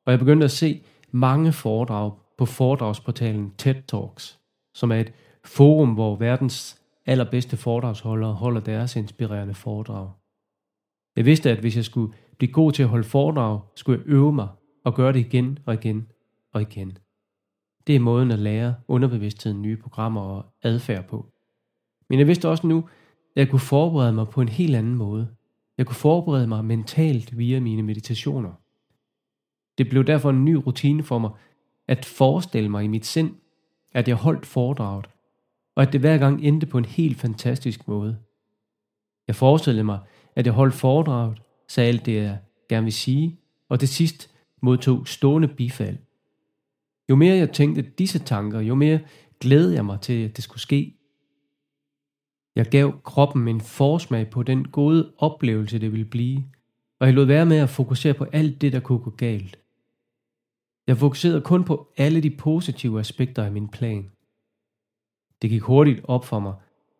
og 0.05 0.11
jeg 0.11 0.19
begyndte 0.19 0.43
at 0.43 0.51
se 0.51 0.83
mange 1.11 1.53
foredrag 1.53 2.11
på 2.37 2.45
foredragsportalen 2.45 3.55
TED 3.57 3.81
Talks, 3.87 4.39
som 4.73 4.91
er 4.91 4.99
et 4.99 5.13
forum, 5.45 5.93
hvor 5.93 6.15
verdens 6.15 6.81
allerbedste 7.05 7.57
foredragsholdere 7.57 8.33
holder 8.33 8.61
deres 8.61 8.95
inspirerende 8.95 9.53
foredrag. 9.53 10.11
Jeg 11.15 11.25
vidste, 11.25 11.51
at 11.51 11.59
hvis 11.59 11.75
jeg 11.75 11.85
skulle 11.85 12.13
blive 12.37 12.51
god 12.51 12.71
til 12.71 12.83
at 12.83 12.89
holde 12.89 13.03
foredrag, 13.03 13.61
skulle 13.75 13.99
jeg 13.99 14.07
øve 14.07 14.33
mig 14.33 14.47
og 14.85 14.95
gøre 14.95 15.13
det 15.13 15.19
igen 15.19 15.59
og 15.65 15.73
igen 15.73 16.11
og 16.53 16.61
igen. 16.61 16.97
Det 17.87 17.95
er 17.95 17.99
måden 17.99 18.31
at 18.31 18.39
lære 18.39 18.75
underbevidstheden 18.87 19.61
nye 19.61 19.77
programmer 19.77 20.21
og 20.21 20.45
adfærd 20.63 21.07
på. 21.07 21.32
Men 22.13 22.19
jeg 22.19 22.27
vidste 22.27 22.49
også 22.49 22.67
nu, 22.67 22.77
at 22.77 22.83
jeg 23.35 23.49
kunne 23.49 23.59
forberede 23.59 24.13
mig 24.13 24.27
på 24.27 24.41
en 24.41 24.49
helt 24.49 24.75
anden 24.75 24.95
måde. 24.95 25.27
Jeg 25.77 25.85
kunne 25.85 25.95
forberede 25.95 26.47
mig 26.47 26.65
mentalt 26.65 27.37
via 27.37 27.59
mine 27.59 27.83
meditationer. 27.83 28.51
Det 29.77 29.89
blev 29.89 30.03
derfor 30.03 30.29
en 30.29 30.45
ny 30.45 30.53
rutine 30.55 31.03
for 31.03 31.17
mig 31.17 31.29
at 31.87 32.05
forestille 32.05 32.69
mig 32.69 32.83
i 32.83 32.87
mit 32.87 33.05
sind, 33.05 33.35
at 33.91 34.07
jeg 34.07 34.15
holdt 34.15 34.45
foredraget, 34.45 35.09
og 35.75 35.83
at 35.83 35.93
det 35.93 35.99
hver 35.99 36.17
gang 36.17 36.43
endte 36.43 36.67
på 36.67 36.77
en 36.77 36.85
helt 36.85 37.17
fantastisk 37.17 37.87
måde. 37.87 38.17
Jeg 39.27 39.35
forestillede 39.35 39.83
mig, 39.83 39.99
at 40.35 40.45
jeg 40.45 40.53
holdt 40.53 40.73
foredraget, 40.73 41.41
sagde 41.67 41.87
alt 41.87 42.05
det, 42.05 42.15
jeg 42.15 42.37
gerne 42.69 42.83
vil 42.83 42.93
sige, 42.93 43.39
og 43.69 43.79
til 43.79 43.89
sidst 43.89 44.31
modtog 44.61 45.07
stående 45.07 45.47
bifald. 45.47 45.97
Jo 47.09 47.15
mere 47.15 47.35
jeg 47.35 47.51
tænkte 47.51 47.81
disse 47.81 48.19
tanker, 48.19 48.59
jo 48.59 48.75
mere 48.75 48.99
glædede 49.39 49.75
jeg 49.75 49.85
mig 49.85 50.01
til, 50.01 50.23
at 50.23 50.35
det 50.35 50.43
skulle 50.43 50.61
ske. 50.61 50.97
Jeg 52.55 52.65
gav 52.65 53.01
kroppen 53.03 53.47
en 53.47 53.61
forsmag 53.61 54.29
på 54.29 54.43
den 54.43 54.67
gode 54.67 55.13
oplevelse, 55.17 55.79
det 55.79 55.91
ville 55.91 56.05
blive, 56.05 56.43
og 56.99 57.07
jeg 57.07 57.13
lod 57.13 57.25
være 57.25 57.45
med 57.45 57.57
at 57.57 57.69
fokusere 57.69 58.13
på 58.13 58.23
alt 58.23 58.61
det, 58.61 58.73
der 58.73 58.79
kunne 58.79 58.99
gå 58.99 59.09
galt. 59.09 59.59
Jeg 60.87 60.97
fokuserede 60.97 61.41
kun 61.41 61.63
på 61.63 61.93
alle 61.97 62.23
de 62.23 62.37
positive 62.37 62.99
aspekter 62.99 63.43
af 63.43 63.51
min 63.51 63.69
plan. 63.69 64.11
Det 65.41 65.49
gik 65.49 65.61
hurtigt 65.61 66.01
op 66.03 66.25
for 66.25 66.39
mig, 66.39 66.53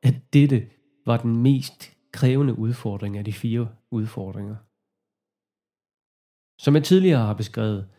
at 0.03 0.15
dette 0.33 0.69
var 1.05 1.17
den 1.17 1.37
mest 1.37 1.97
krævende 2.11 2.59
udfordring 2.59 3.17
af 3.17 3.25
de 3.25 3.33
fire 3.33 3.69
udfordringer. 3.91 4.55
Som 6.61 6.75
jeg 6.75 6.83
tidligere 6.83 7.25
har 7.25 7.33
beskrevet, 7.33 7.89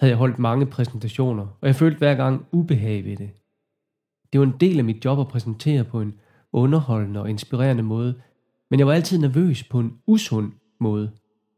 havde 0.00 0.10
jeg 0.10 0.18
holdt 0.18 0.38
mange 0.38 0.66
præsentationer, 0.66 1.46
og 1.60 1.66
jeg 1.66 1.76
følte 1.76 1.98
hver 1.98 2.14
gang 2.14 2.46
ubehag 2.52 3.04
ved 3.04 3.16
det. 3.16 3.30
Det 4.32 4.40
var 4.40 4.46
en 4.46 4.60
del 4.60 4.78
af 4.78 4.84
mit 4.84 5.04
job 5.04 5.18
at 5.18 5.28
præsentere 5.28 5.84
på 5.84 6.00
en 6.00 6.20
underholdende 6.52 7.20
og 7.20 7.30
inspirerende 7.30 7.82
måde, 7.82 8.22
men 8.70 8.78
jeg 8.78 8.86
var 8.86 8.92
altid 8.92 9.18
nervøs 9.18 9.64
på 9.64 9.80
en 9.80 9.98
usund 10.06 10.52
måde 10.80 11.10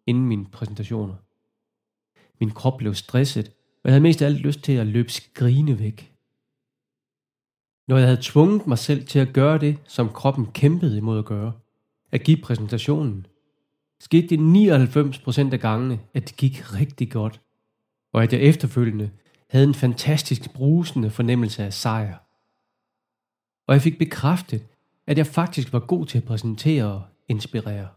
inden 0.06 0.26
mine 0.26 0.46
præsentationer. 0.46 1.14
Min 2.40 2.50
krop 2.50 2.76
blev 2.78 2.94
stresset, 2.94 3.48
og 3.48 3.84
jeg 3.84 3.92
havde 3.92 4.02
mest 4.02 4.22
af 4.22 4.26
alt 4.26 4.38
lyst 4.38 4.62
til 4.62 4.72
at 4.72 4.86
løbe 4.86 5.12
skrigende 5.12 5.78
væk. 5.78 6.14
Når 7.88 7.96
jeg 7.96 8.06
havde 8.06 8.22
tvunget 8.22 8.66
mig 8.66 8.78
selv 8.78 9.06
til 9.06 9.18
at 9.18 9.32
gøre 9.32 9.58
det, 9.58 9.78
som 9.84 10.08
kroppen 10.08 10.46
kæmpede 10.46 10.96
imod 10.96 11.18
at 11.18 11.24
gøre, 11.24 11.52
at 12.12 12.24
give 12.24 12.42
præsentationen, 12.42 13.26
skete 14.00 14.26
det 14.26 14.38
99% 15.48 15.52
af 15.52 15.60
gangene, 15.60 16.00
at 16.14 16.28
det 16.28 16.36
gik 16.36 16.74
rigtig 16.74 17.10
godt, 17.10 17.40
og 18.12 18.22
at 18.22 18.32
jeg 18.32 18.40
efterfølgende 18.40 19.10
havde 19.50 19.66
en 19.66 19.74
fantastisk 19.74 20.52
brusende 20.54 21.10
fornemmelse 21.10 21.64
af 21.64 21.72
sejr. 21.72 22.16
Og 23.66 23.74
jeg 23.74 23.82
fik 23.82 23.98
bekræftet, 23.98 24.66
at 25.06 25.18
jeg 25.18 25.26
faktisk 25.26 25.72
var 25.72 25.80
god 25.80 26.06
til 26.06 26.18
at 26.18 26.24
præsentere 26.24 26.84
og 26.84 27.02
inspirere. 27.28 27.88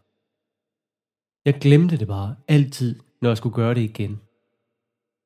Jeg 1.46 1.60
glemte 1.62 1.98
det 1.98 2.08
bare 2.08 2.36
altid, 2.48 3.00
når 3.22 3.30
jeg 3.30 3.38
skulle 3.38 3.56
gøre 3.56 3.76
det 3.76 3.82
igen. 3.82 4.20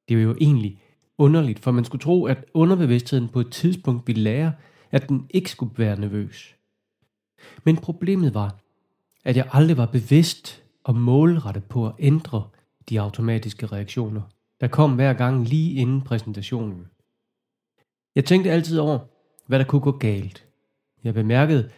Det 0.09 0.17
var 0.17 0.23
jo 0.23 0.35
egentlig 0.41 0.81
underligt, 1.17 1.59
for 1.59 1.71
man 1.71 1.85
skulle 1.85 2.01
tro, 2.01 2.25
at 2.25 2.45
underbevidstheden 2.53 3.29
på 3.29 3.39
et 3.39 3.51
tidspunkt 3.51 4.07
ville 4.07 4.21
lære, 4.21 4.53
at 4.91 5.09
den 5.09 5.27
ikke 5.29 5.49
skulle 5.49 5.73
være 5.77 5.99
nervøs. 5.99 6.55
Men 7.63 7.77
problemet 7.77 8.33
var, 8.33 8.59
at 9.25 9.37
jeg 9.37 9.49
aldrig 9.51 9.77
var 9.77 9.85
bevidst 9.85 10.63
og 10.83 10.95
målrettet 10.95 11.63
på 11.63 11.87
at 11.87 11.95
ændre 11.99 12.49
de 12.89 13.01
automatiske 13.01 13.65
reaktioner, 13.65 14.21
der 14.61 14.67
kom 14.67 14.95
hver 14.95 15.13
gang 15.13 15.47
lige 15.47 15.73
inden 15.73 16.01
præsentationen. 16.01 16.87
Jeg 18.15 18.25
tænkte 18.25 18.51
altid 18.51 18.79
over, 18.79 18.99
hvad 19.47 19.59
der 19.59 19.65
kunne 19.65 19.81
gå 19.81 19.91
galt. 19.91 20.47
Jeg 21.03 21.13
bemærkede, 21.13 21.69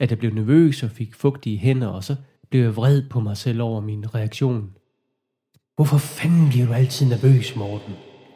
at 0.00 0.10
jeg 0.10 0.18
blev 0.18 0.34
nervøs 0.34 0.82
og 0.82 0.90
fik 0.90 1.14
fugtige 1.14 1.58
hænder, 1.58 1.88
og 1.88 2.04
så 2.04 2.16
blev 2.50 2.62
jeg 2.62 2.76
vred 2.76 3.02
på 3.10 3.20
mig 3.20 3.36
selv 3.36 3.62
over 3.62 3.80
min 3.80 4.14
reaktion. 4.14 4.70
Hvorfor 5.76 5.98
fanden 5.98 6.48
bliver 6.48 6.66
du 6.66 6.72
altid 6.72 7.06
nervøs, 7.06 7.56
Morten? 7.56 7.92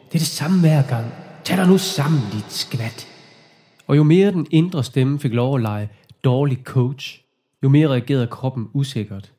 Det 0.07 0.15
er 0.15 0.19
det 0.19 0.21
samme 0.21 0.59
hver 0.59 0.87
gang. 0.87 1.11
Tag 1.43 1.57
dig 1.57 1.67
nu 1.67 1.77
sammen, 1.77 2.21
dit 2.33 2.51
skvat. 2.51 3.07
Og 3.87 3.97
jo 3.97 4.03
mere 4.03 4.31
den 4.31 4.47
indre 4.51 4.83
stemme 4.83 5.19
fik 5.19 5.33
lov 5.33 5.55
at 5.55 5.61
lege 5.61 5.89
dårlig 6.23 6.57
coach, 6.63 7.23
jo 7.63 7.69
mere 7.69 7.87
reagerede 7.87 8.27
kroppen 8.27 8.67
usikkert. 8.73 9.33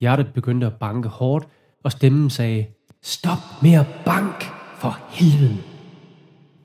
Hjertet 0.00 0.32
begyndte 0.34 0.66
at 0.66 0.74
banke 0.74 1.08
hårdt, 1.08 1.48
og 1.84 1.92
stemmen 1.92 2.30
sagde, 2.30 2.66
Stop 3.02 3.38
med 3.62 3.72
at 3.72 3.86
bank, 4.04 4.44
for 4.78 4.98
helvede. 5.10 5.56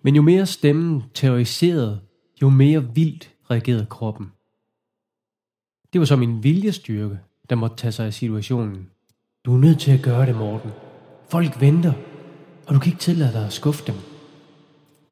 Men 0.01 0.15
jo 0.15 0.21
mere 0.21 0.45
stemmen 0.45 1.03
terroriserede, 1.13 2.01
jo 2.41 2.49
mere 2.49 2.95
vildt 2.95 3.30
reagerede 3.51 3.85
kroppen. 3.85 4.31
Det 5.93 5.99
var 5.99 6.05
så 6.05 6.15
min 6.15 6.43
viljestyrke, 6.43 7.19
der 7.49 7.55
måtte 7.55 7.75
tage 7.75 7.91
sig 7.91 8.05
af 8.05 8.13
situationen. 8.13 8.89
Du 9.45 9.53
er 9.53 9.57
nødt 9.57 9.79
til 9.79 9.91
at 9.91 10.03
gøre 10.03 10.25
det, 10.25 10.35
Morten. 10.35 10.71
Folk 11.29 11.61
venter, 11.61 11.93
og 12.67 12.73
du 12.73 12.79
kan 12.79 12.91
ikke 12.91 13.01
tillade 13.01 13.33
dig 13.33 13.45
at 13.45 13.53
skuffe 13.53 13.87
dem. 13.87 13.95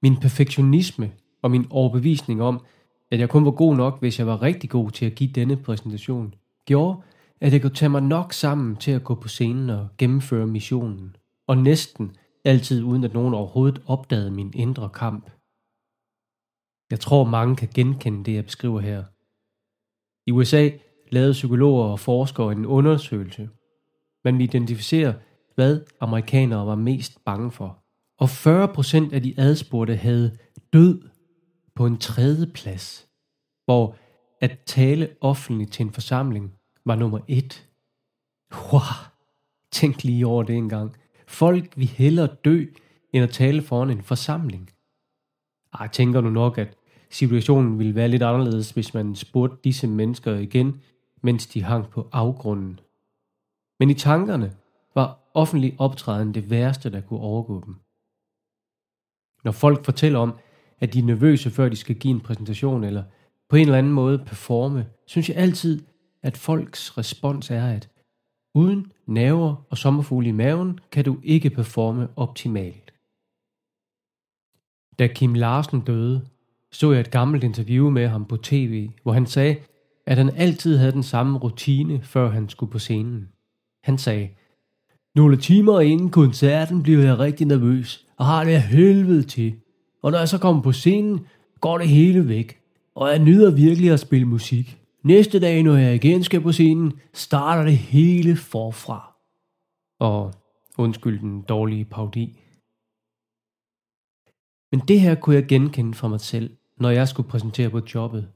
Min 0.01 0.17
perfektionisme 0.17 1.11
og 1.41 1.51
min 1.51 1.67
overbevisning 1.69 2.41
om, 2.41 2.65
at 3.11 3.19
jeg 3.19 3.29
kun 3.29 3.45
var 3.45 3.51
god 3.51 3.75
nok, 3.75 3.99
hvis 3.99 4.19
jeg 4.19 4.27
var 4.27 4.41
rigtig 4.41 4.69
god 4.69 4.91
til 4.91 5.05
at 5.05 5.15
give 5.15 5.31
denne 5.31 5.57
præsentation, 5.57 6.33
gjorde, 6.65 7.01
at 7.41 7.53
jeg 7.53 7.61
kunne 7.61 7.73
tage 7.73 7.89
mig 7.89 8.01
nok 8.01 8.33
sammen 8.33 8.75
til 8.75 8.91
at 8.91 9.03
gå 9.03 9.15
på 9.15 9.27
scenen 9.27 9.69
og 9.69 9.87
gennemføre 9.97 10.47
missionen. 10.47 11.15
Og 11.47 11.57
næsten 11.57 12.11
altid 12.45 12.83
uden 12.83 13.03
at 13.03 13.13
nogen 13.13 13.33
overhovedet 13.33 13.81
opdagede 13.85 14.31
min 14.31 14.51
indre 14.55 14.89
kamp. 14.89 15.29
Jeg 16.91 16.99
tror, 16.99 17.23
mange 17.23 17.55
kan 17.55 17.69
genkende 17.73 18.23
det, 18.23 18.35
jeg 18.35 18.45
beskriver 18.45 18.79
her. 18.79 19.03
I 20.27 20.31
USA 20.31 20.69
lavede 21.11 21.31
psykologer 21.31 21.85
og 21.85 21.99
forskere 21.99 22.51
en 22.51 22.65
undersøgelse, 22.65 23.49
man 24.23 24.37
vil 24.37 24.43
identificere, 24.43 25.13
hvad 25.55 25.81
amerikanere 25.99 26.67
var 26.67 26.75
mest 26.75 27.25
bange 27.25 27.51
for. 27.51 27.83
Og 28.19 28.27
40% 28.27 29.13
af 29.13 29.23
de 29.23 29.33
adspurgte 29.37 29.95
havde 29.95 30.37
død 30.73 31.09
på 31.75 31.85
en 31.85 31.97
tredje 31.97 32.47
plads, 32.47 33.07
hvor 33.65 33.95
at 34.41 34.59
tale 34.65 35.09
offentligt 35.21 35.73
til 35.73 35.85
en 35.85 35.91
forsamling 35.91 36.53
var 36.85 36.95
nummer 36.95 37.19
et. 37.27 37.69
Wow, 38.71 38.81
tænk 39.71 40.03
lige 40.03 40.27
over 40.27 40.43
det 40.43 40.55
en 40.55 40.69
gang. 40.69 40.95
Folk 41.27 41.77
vil 41.77 41.87
hellere 41.87 42.35
dø, 42.45 42.65
end 43.13 43.23
at 43.23 43.29
tale 43.29 43.61
foran 43.61 43.89
en 43.89 44.03
forsamling. 44.03 44.69
Ej, 45.73 45.87
tænker 45.87 46.21
du 46.21 46.29
nok, 46.29 46.57
at 46.57 46.75
situationen 47.09 47.79
ville 47.79 47.95
være 47.95 48.07
lidt 48.07 48.23
anderledes, 48.23 48.71
hvis 48.71 48.93
man 48.93 49.15
spurgte 49.15 49.57
disse 49.63 49.87
mennesker 49.87 50.35
igen, 50.35 50.81
mens 51.23 51.47
de 51.47 51.63
hang 51.63 51.89
på 51.89 52.09
afgrunden 52.11 52.79
Men 53.79 53.89
i 53.89 53.93
tankerne 53.93 54.55
var 54.95 55.19
offentlig 55.33 55.75
optræden 55.77 56.33
det 56.33 56.49
værste, 56.49 56.91
der 56.91 57.01
kunne 57.01 57.19
overgå 57.19 57.63
dem. 57.65 57.75
Når 59.43 59.51
folk 59.51 59.85
fortæller 59.85 60.19
om, 60.19 60.33
at 60.79 60.93
de 60.93 60.99
er 60.99 61.03
nervøse, 61.03 61.51
før 61.51 61.69
de 61.69 61.75
skal 61.75 61.95
give 61.95 62.13
en 62.13 62.21
præsentation, 62.21 62.83
eller 62.83 63.03
på 63.49 63.55
en 63.55 63.61
eller 63.61 63.77
anden 63.77 63.93
måde 63.93 64.17
performe, 64.25 64.89
synes 65.05 65.29
jeg 65.29 65.37
altid, 65.37 65.85
at 66.23 66.37
folks 66.37 66.97
respons 66.97 67.51
er, 67.51 67.67
at 67.67 67.89
uden 68.55 68.91
naver 69.05 69.65
og 69.69 69.77
sommerfugle 69.77 70.29
i 70.29 70.31
maven, 70.31 70.79
kan 70.91 71.05
du 71.05 71.17
ikke 71.23 71.49
performe 71.49 72.09
optimalt. 72.15 72.93
Da 74.99 75.07
Kim 75.07 75.33
Larsen 75.33 75.81
døde, 75.81 76.27
så 76.71 76.91
jeg 76.91 76.99
et 76.99 77.11
gammelt 77.11 77.43
interview 77.43 77.89
med 77.89 78.07
ham 78.07 78.25
på 78.25 78.37
tv, 78.37 78.89
hvor 79.03 79.13
han 79.13 79.25
sagde, 79.25 79.55
at 80.05 80.17
han 80.17 80.29
altid 80.35 80.77
havde 80.77 80.91
den 80.91 81.03
samme 81.03 81.39
rutine, 81.39 82.01
før 82.01 82.29
han 82.29 82.49
skulle 82.49 82.71
på 82.71 82.79
scenen. 82.79 83.27
Han 83.83 83.97
sagde, 83.97 84.29
nogle 85.15 85.37
timer 85.37 85.79
inden 85.79 86.09
koncerten 86.09 86.83
bliver 86.83 87.03
jeg 87.03 87.19
rigtig 87.19 87.47
nervøs, 87.47 88.07
og 88.17 88.25
har 88.25 88.43
det 88.43 88.61
helvede 88.61 89.23
til. 89.23 89.55
Og 90.01 90.11
når 90.11 90.17
jeg 90.19 90.29
så 90.29 90.37
kommer 90.37 90.61
på 90.61 90.71
scenen, 90.71 91.27
går 91.61 91.77
det 91.77 91.87
hele 91.87 92.27
væk, 92.27 92.61
og 92.95 93.09
jeg 93.09 93.19
nyder 93.19 93.51
virkelig 93.51 93.91
at 93.91 93.99
spille 93.99 94.27
musik. 94.27 94.77
Næste 95.03 95.39
dag, 95.39 95.63
når 95.63 95.75
jeg 95.75 95.95
igen 95.95 96.23
skal 96.23 96.41
på 96.41 96.51
scenen, 96.51 96.93
starter 97.13 97.63
det 97.63 97.77
hele 97.77 98.35
forfra. 98.35 99.15
Og 99.99 100.33
undskyld 100.77 101.19
den 101.19 101.41
dårlige 101.41 101.85
paudi. 101.85 102.39
Men 104.71 104.81
det 104.87 105.01
her 105.01 105.15
kunne 105.15 105.35
jeg 105.35 105.45
genkende 105.45 105.93
fra 105.93 106.07
mig 106.07 106.19
selv, 106.19 106.57
når 106.79 106.89
jeg 106.89 107.07
skulle 107.07 107.29
præsentere 107.29 107.69
på 107.69 107.81
jobbet. 107.95 108.29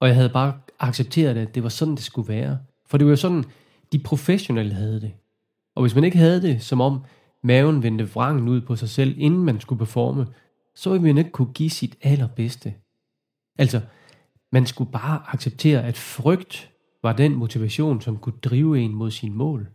Og 0.00 0.08
jeg 0.08 0.16
havde 0.16 0.28
bare 0.28 0.60
accepteret, 0.78 1.36
at 1.36 1.54
det 1.54 1.62
var 1.62 1.68
sådan, 1.68 1.94
det 1.94 2.04
skulle 2.04 2.28
være. 2.28 2.58
For 2.86 2.98
det 2.98 3.06
var 3.06 3.12
jo 3.12 3.16
sådan, 3.16 3.44
de 3.92 3.98
professionelle 3.98 4.74
havde 4.74 5.00
det. 5.00 5.12
Og 5.74 5.82
hvis 5.82 5.94
man 5.94 6.04
ikke 6.04 6.18
havde 6.18 6.42
det, 6.42 6.62
som 6.62 6.80
om 6.80 7.04
maven 7.42 7.82
vendte 7.82 8.10
vrangen 8.10 8.48
ud 8.48 8.60
på 8.60 8.76
sig 8.76 8.88
selv, 8.88 9.14
inden 9.18 9.44
man 9.44 9.60
skulle 9.60 9.78
performe, 9.78 10.26
så 10.74 10.90
ville 10.90 11.02
man 11.02 11.18
ikke 11.18 11.30
kunne 11.30 11.52
give 11.52 11.70
sit 11.70 11.96
allerbedste. 12.02 12.74
Altså, 13.58 13.80
man 14.52 14.66
skulle 14.66 14.92
bare 14.92 15.22
acceptere, 15.26 15.82
at 15.84 15.96
frygt 15.96 16.70
var 17.02 17.12
den 17.12 17.34
motivation, 17.34 18.00
som 18.00 18.18
kunne 18.18 18.38
drive 18.42 18.78
en 18.78 18.94
mod 18.94 19.10
sin 19.10 19.34
mål. 19.34 19.68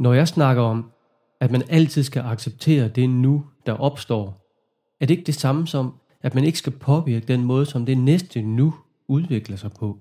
Når 0.00 0.12
jeg 0.12 0.28
snakker 0.28 0.62
om, 0.62 0.90
at 1.40 1.50
man 1.50 1.62
altid 1.68 2.02
skal 2.02 2.22
acceptere 2.22 2.88
det 2.88 3.10
nu, 3.10 3.46
der 3.66 3.72
opstår, 3.72 4.41
er 5.02 5.06
det 5.06 5.14
ikke 5.14 5.26
det 5.26 5.34
samme 5.34 5.66
som, 5.66 5.94
at 6.20 6.34
man 6.34 6.44
ikke 6.44 6.58
skal 6.58 6.72
påvirke 6.72 7.26
den 7.26 7.44
måde, 7.44 7.66
som 7.66 7.86
det 7.86 7.98
næste 7.98 8.42
nu 8.42 8.74
udvikler 9.08 9.56
sig 9.56 9.72
på. 9.72 9.98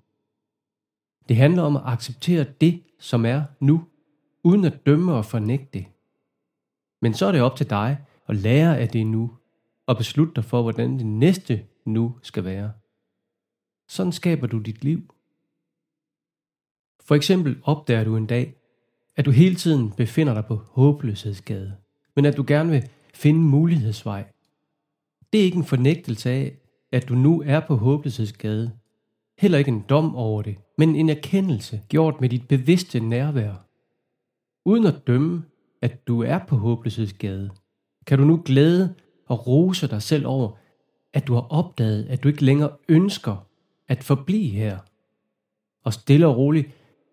Det 1.29 1.35
handler 1.35 1.63
om 1.63 1.75
at 1.75 1.81
acceptere 1.85 2.45
det, 2.61 2.83
som 2.99 3.25
er 3.25 3.43
nu, 3.59 3.85
uden 4.43 4.65
at 4.65 4.85
dømme 4.85 5.13
og 5.13 5.25
fornægte 5.25 5.67
det. 5.73 5.85
Men 7.01 7.13
så 7.13 7.25
er 7.25 7.31
det 7.31 7.41
op 7.41 7.55
til 7.55 7.69
dig 7.69 7.97
at 8.27 8.35
lære 8.35 8.77
af 8.77 8.89
det 8.89 9.07
nu, 9.07 9.31
og 9.85 9.97
beslutte 9.97 10.33
dig 10.35 10.45
for, 10.45 10.61
hvordan 10.61 10.97
det 10.97 11.05
næste 11.05 11.65
nu 11.85 12.15
skal 12.21 12.45
være. 12.45 12.71
Sådan 13.87 14.11
skaber 14.11 14.47
du 14.47 14.59
dit 14.59 14.83
liv. 14.83 15.13
For 17.03 17.15
eksempel 17.15 17.61
opdager 17.63 18.03
du 18.03 18.17
en 18.17 18.27
dag, 18.27 18.55
at 19.15 19.25
du 19.25 19.31
hele 19.31 19.55
tiden 19.55 19.91
befinder 19.91 20.33
dig 20.33 20.45
på 20.45 20.55
håbløshedsgade, 20.55 21.77
men 22.15 22.25
at 22.25 22.37
du 22.37 22.43
gerne 22.47 22.69
vil 22.69 22.89
finde 23.13 23.39
mulighedsvej. 23.39 24.25
Det 25.33 25.41
er 25.41 25.45
ikke 25.45 25.57
en 25.57 25.63
fornægtelse 25.63 26.29
af, 26.29 26.57
at 26.91 27.09
du 27.09 27.15
nu 27.15 27.43
er 27.45 27.59
på 27.59 27.75
håbløshedsgade. 27.75 28.71
Heller 29.39 29.57
ikke 29.57 29.71
en 29.71 29.85
dom 29.89 30.15
over 30.15 30.41
det, 30.41 30.55
men 30.77 30.95
en 30.95 31.09
erkendelse 31.09 31.81
gjort 31.89 32.21
med 32.21 32.29
dit 32.29 32.47
bevidste 32.47 32.99
nærvær. 32.99 33.67
Uden 34.65 34.85
at 34.85 35.07
dømme, 35.07 35.43
at 35.81 36.07
du 36.07 36.23
er 36.23 36.39
på 36.47 36.55
håbløshedsgade, 36.55 37.49
kan 38.07 38.19
du 38.19 38.25
nu 38.25 38.41
glæde 38.45 38.95
og 39.27 39.47
rose 39.47 39.87
dig 39.87 40.01
selv 40.01 40.27
over, 40.27 40.51
at 41.13 41.27
du 41.27 41.33
har 41.33 41.41
opdaget, 41.41 42.05
at 42.05 42.23
du 42.23 42.27
ikke 42.27 42.45
længere 42.45 42.71
ønsker 42.89 43.47
at 43.87 44.03
forblive 44.03 44.49
her. 44.49 44.77
Og 45.83 45.93
stille 45.93 46.27
og 46.27 46.37
roligt 46.37 46.69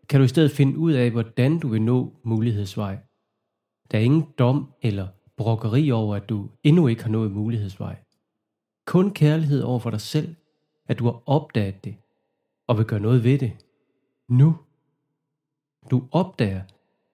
kan 0.09 0.21
du 0.21 0.25
i 0.25 0.29
stedet 0.29 0.51
finde 0.51 0.79
ud 0.79 0.93
af, 0.93 1.11
hvordan 1.11 1.59
du 1.59 1.69
vil 1.69 1.83
nå 1.83 2.12
mulighedsvej. 2.23 2.99
Der 3.90 3.99
er 3.99 4.03
ingen 4.03 4.27
dom 4.38 4.73
eller 4.83 5.09
brokkeri 5.37 5.90
over, 5.90 6.16
at 6.16 6.29
du 6.29 6.49
endnu 6.62 6.87
ikke 6.87 7.03
har 7.03 7.11
nået 7.11 7.33
mulighedsvej. 7.33 7.97
Kun 8.88 9.11
kærlighed 9.11 9.62
over 9.62 9.79
for 9.79 9.90
dig 9.90 10.01
selv, 10.01 10.35
at 10.87 10.98
du 10.98 11.05
har 11.05 11.22
opdaget 11.27 11.85
det 11.85 11.96
og 12.66 12.79
vil 12.79 12.87
gøre 12.87 13.01
noget 13.01 13.24
ved 13.24 13.38
det. 13.38 13.53
Nu. 14.29 14.57
Du 15.90 16.09
opdager, 16.11 16.62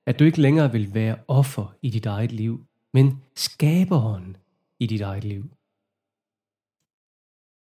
at 0.06 0.18
du 0.18 0.24
ikke 0.24 0.40
længere 0.40 0.72
vil 0.72 0.94
være 0.94 1.18
offer 1.28 1.76
i 1.82 1.90
dit 1.90 2.06
eget 2.06 2.32
liv, 2.32 2.66
men 2.92 3.22
skaberen 3.34 4.37
i 4.78 4.87
dit 4.87 5.00
eget 5.00 5.24
liv. 5.24 5.42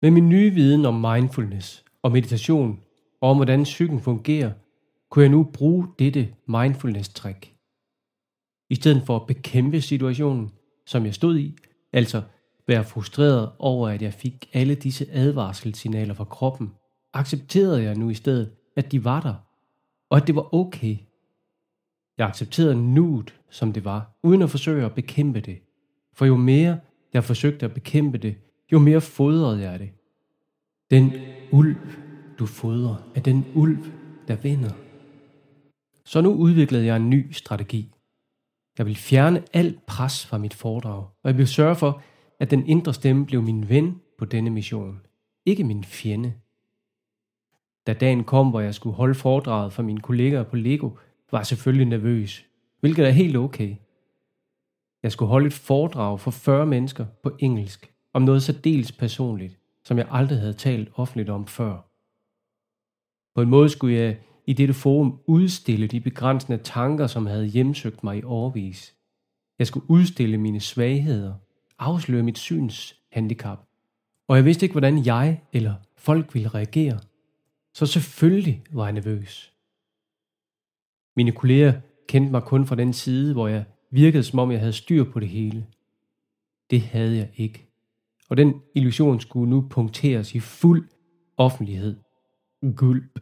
Med 0.01 0.11
min 0.11 0.29
nye 0.29 0.51
viden 0.51 0.85
om 0.85 0.93
mindfulness 0.93 1.85
og 2.01 2.11
meditation 2.11 2.83
og 3.21 3.29
om 3.29 3.37
hvordan 3.37 3.63
psyken 3.63 4.01
fungerer, 4.01 4.51
kunne 5.09 5.23
jeg 5.23 5.31
nu 5.31 5.43
bruge 5.43 5.87
dette 5.99 6.35
mindfulness-trick. 6.47 7.55
I 8.69 8.75
stedet 8.75 9.03
for 9.05 9.15
at 9.15 9.27
bekæmpe 9.27 9.81
situationen, 9.81 10.51
som 10.85 11.05
jeg 11.05 11.13
stod 11.13 11.37
i, 11.37 11.55
altså 11.93 12.23
være 12.67 12.83
frustreret 12.83 13.51
over, 13.59 13.89
at 13.89 14.01
jeg 14.01 14.13
fik 14.13 14.49
alle 14.53 14.75
disse 14.75 15.11
advarselssignaler 15.11 16.13
fra 16.13 16.23
kroppen, 16.23 16.71
accepterede 17.13 17.83
jeg 17.83 17.95
nu 17.95 18.09
i 18.09 18.13
stedet, 18.13 18.51
at 18.75 18.91
de 18.91 19.03
var 19.03 19.21
der, 19.21 19.35
og 20.09 20.17
at 20.17 20.27
det 20.27 20.35
var 20.35 20.55
okay. 20.55 20.97
Jeg 22.17 22.27
accepterede 22.27 22.93
nuet, 22.93 23.35
som 23.49 23.73
det 23.73 23.85
var, 23.85 24.19
uden 24.23 24.41
at 24.41 24.49
forsøge 24.49 24.85
at 24.85 24.95
bekæmpe 24.95 25.41
det. 25.41 25.57
For 26.13 26.25
jo 26.25 26.35
mere 26.35 26.79
jeg 27.13 27.23
forsøgte 27.23 27.65
at 27.65 27.73
bekæmpe 27.73 28.17
det, 28.17 28.35
jo 28.71 28.79
mere 28.79 29.01
fodrede 29.01 29.61
jeg 29.61 29.79
det. 29.79 29.89
Den 30.91 31.13
ulv, 31.51 31.75
du 32.39 32.45
fodrer, 32.45 32.95
er 33.15 33.19
den 33.19 33.45
ulv, 33.55 33.77
der 34.27 34.35
vinder. 34.35 34.71
Så 36.05 36.21
nu 36.21 36.33
udviklede 36.33 36.85
jeg 36.85 36.95
en 36.95 37.09
ny 37.09 37.31
strategi. 37.31 37.91
Jeg 38.77 38.85
vil 38.85 38.95
fjerne 38.95 39.43
alt 39.53 39.85
pres 39.85 40.25
fra 40.25 40.37
mit 40.37 40.53
foredrag, 40.53 41.03
og 41.23 41.29
jeg 41.29 41.37
vil 41.37 41.47
sørge 41.47 41.75
for, 41.75 42.01
at 42.39 42.51
den 42.51 42.67
indre 42.67 42.93
stemme 42.93 43.25
blev 43.25 43.41
min 43.41 43.69
ven 43.69 44.01
på 44.17 44.25
denne 44.25 44.49
mission, 44.49 45.01
ikke 45.45 45.63
min 45.63 45.83
fjende. 45.83 46.33
Da 47.87 47.93
dagen 47.93 48.23
kom, 48.23 48.49
hvor 48.49 48.59
jeg 48.59 48.75
skulle 48.75 48.95
holde 48.95 49.15
foredraget 49.15 49.73
for 49.73 49.83
mine 49.83 50.01
kollegaer 50.01 50.43
på 50.43 50.55
Lego, 50.55 50.89
var 51.31 51.39
jeg 51.39 51.45
selvfølgelig 51.45 51.87
nervøs, 51.87 52.45
hvilket 52.79 53.07
er 53.07 53.11
helt 53.11 53.37
okay. 53.37 53.75
Jeg 55.03 55.11
skulle 55.11 55.29
holde 55.29 55.47
et 55.47 55.53
foredrag 55.53 56.19
for 56.19 56.31
40 56.31 56.65
mennesker 56.65 57.05
på 57.23 57.31
engelsk 57.39 57.93
om 58.13 58.21
noget 58.21 58.43
så 58.43 58.51
dels 58.51 58.91
personligt, 58.91 59.59
som 59.83 59.97
jeg 59.97 60.07
aldrig 60.11 60.39
havde 60.39 60.53
talt 60.53 60.89
offentligt 60.93 61.29
om 61.29 61.47
før. 61.47 61.91
På 63.35 63.41
en 63.41 63.49
måde 63.49 63.69
skulle 63.69 63.95
jeg 63.95 64.17
i 64.45 64.53
dette 64.53 64.73
forum 64.73 65.19
udstille 65.27 65.87
de 65.87 65.99
begrænsende 65.99 66.57
tanker, 66.57 67.07
som 67.07 67.25
havde 67.25 67.45
hjemsøgt 67.45 68.03
mig 68.03 68.17
i 68.17 68.23
årvis. 68.23 68.95
Jeg 69.59 69.67
skulle 69.67 69.89
udstille 69.89 70.37
mine 70.37 70.59
svagheder, 70.59 71.33
afsløre 71.79 72.23
mit 72.23 72.37
synshandicap, 72.37 73.59
og 74.27 74.37
jeg 74.37 74.45
vidste 74.45 74.65
ikke, 74.65 74.73
hvordan 74.73 75.05
jeg 75.05 75.41
eller 75.53 75.75
folk 75.97 76.33
ville 76.33 76.49
reagere. 76.49 76.99
Så 77.73 77.85
selvfølgelig 77.85 78.63
var 78.71 78.83
jeg 78.83 78.93
nervøs. 78.93 79.53
Mine 81.15 81.31
kolleger 81.31 81.81
kendte 82.07 82.31
mig 82.31 82.43
kun 82.43 82.65
fra 82.65 82.75
den 82.75 82.93
side, 82.93 83.33
hvor 83.33 83.47
jeg 83.47 83.65
virkede 83.91 84.23
som 84.23 84.39
om 84.39 84.51
jeg 84.51 84.59
havde 84.59 84.73
styr 84.73 85.03
på 85.11 85.19
det 85.19 85.29
hele. 85.29 85.67
Det 86.69 86.81
havde 86.81 87.17
jeg 87.17 87.29
ikke. 87.35 87.67
Og 88.29 88.37
den 88.37 88.61
illusion 88.75 89.19
skulle 89.19 89.49
nu 89.49 89.67
punkteres 89.69 90.35
i 90.35 90.39
fuld 90.39 90.89
offentlighed. 91.37 91.97
Gulp. 92.75 93.19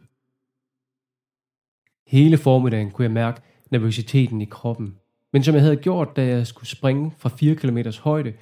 Hele 2.06 2.38
formiddagen 2.38 2.90
kunne 2.90 3.04
jeg 3.04 3.12
mærke 3.12 3.40
nervøsiteten 3.70 4.40
i 4.40 4.44
kroppen. 4.44 4.98
Men 5.34 5.44
som 5.44 5.54
jeg 5.54 5.62
havde 5.62 5.76
gjort, 5.76 6.16
da 6.16 6.26
jeg 6.26 6.46
skulle 6.46 6.68
springe 6.68 7.12
fra 7.18 7.28
4 7.28 7.54
km 7.54 7.78
højde, 8.00 8.32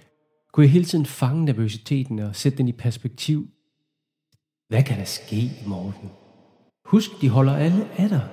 kunne 0.53 0.65
jeg 0.65 0.71
hele 0.71 0.85
tiden 0.85 1.07
fange 1.07 1.45
nervøsiteten 1.45 2.19
og 2.19 2.37
sætte 2.37 2.59
den 2.59 2.69
i 2.69 2.73
perspektiv. 2.73 3.49
Hvad 4.69 4.83
kan 4.83 4.99
der 4.99 5.05
ske, 5.05 5.37
i 5.37 5.67
morgen? 5.67 6.11
Husk, 6.85 7.11
de 7.21 7.29
holder 7.29 7.57
alle 7.57 7.89
af 7.99 8.09
dig, 8.09 8.29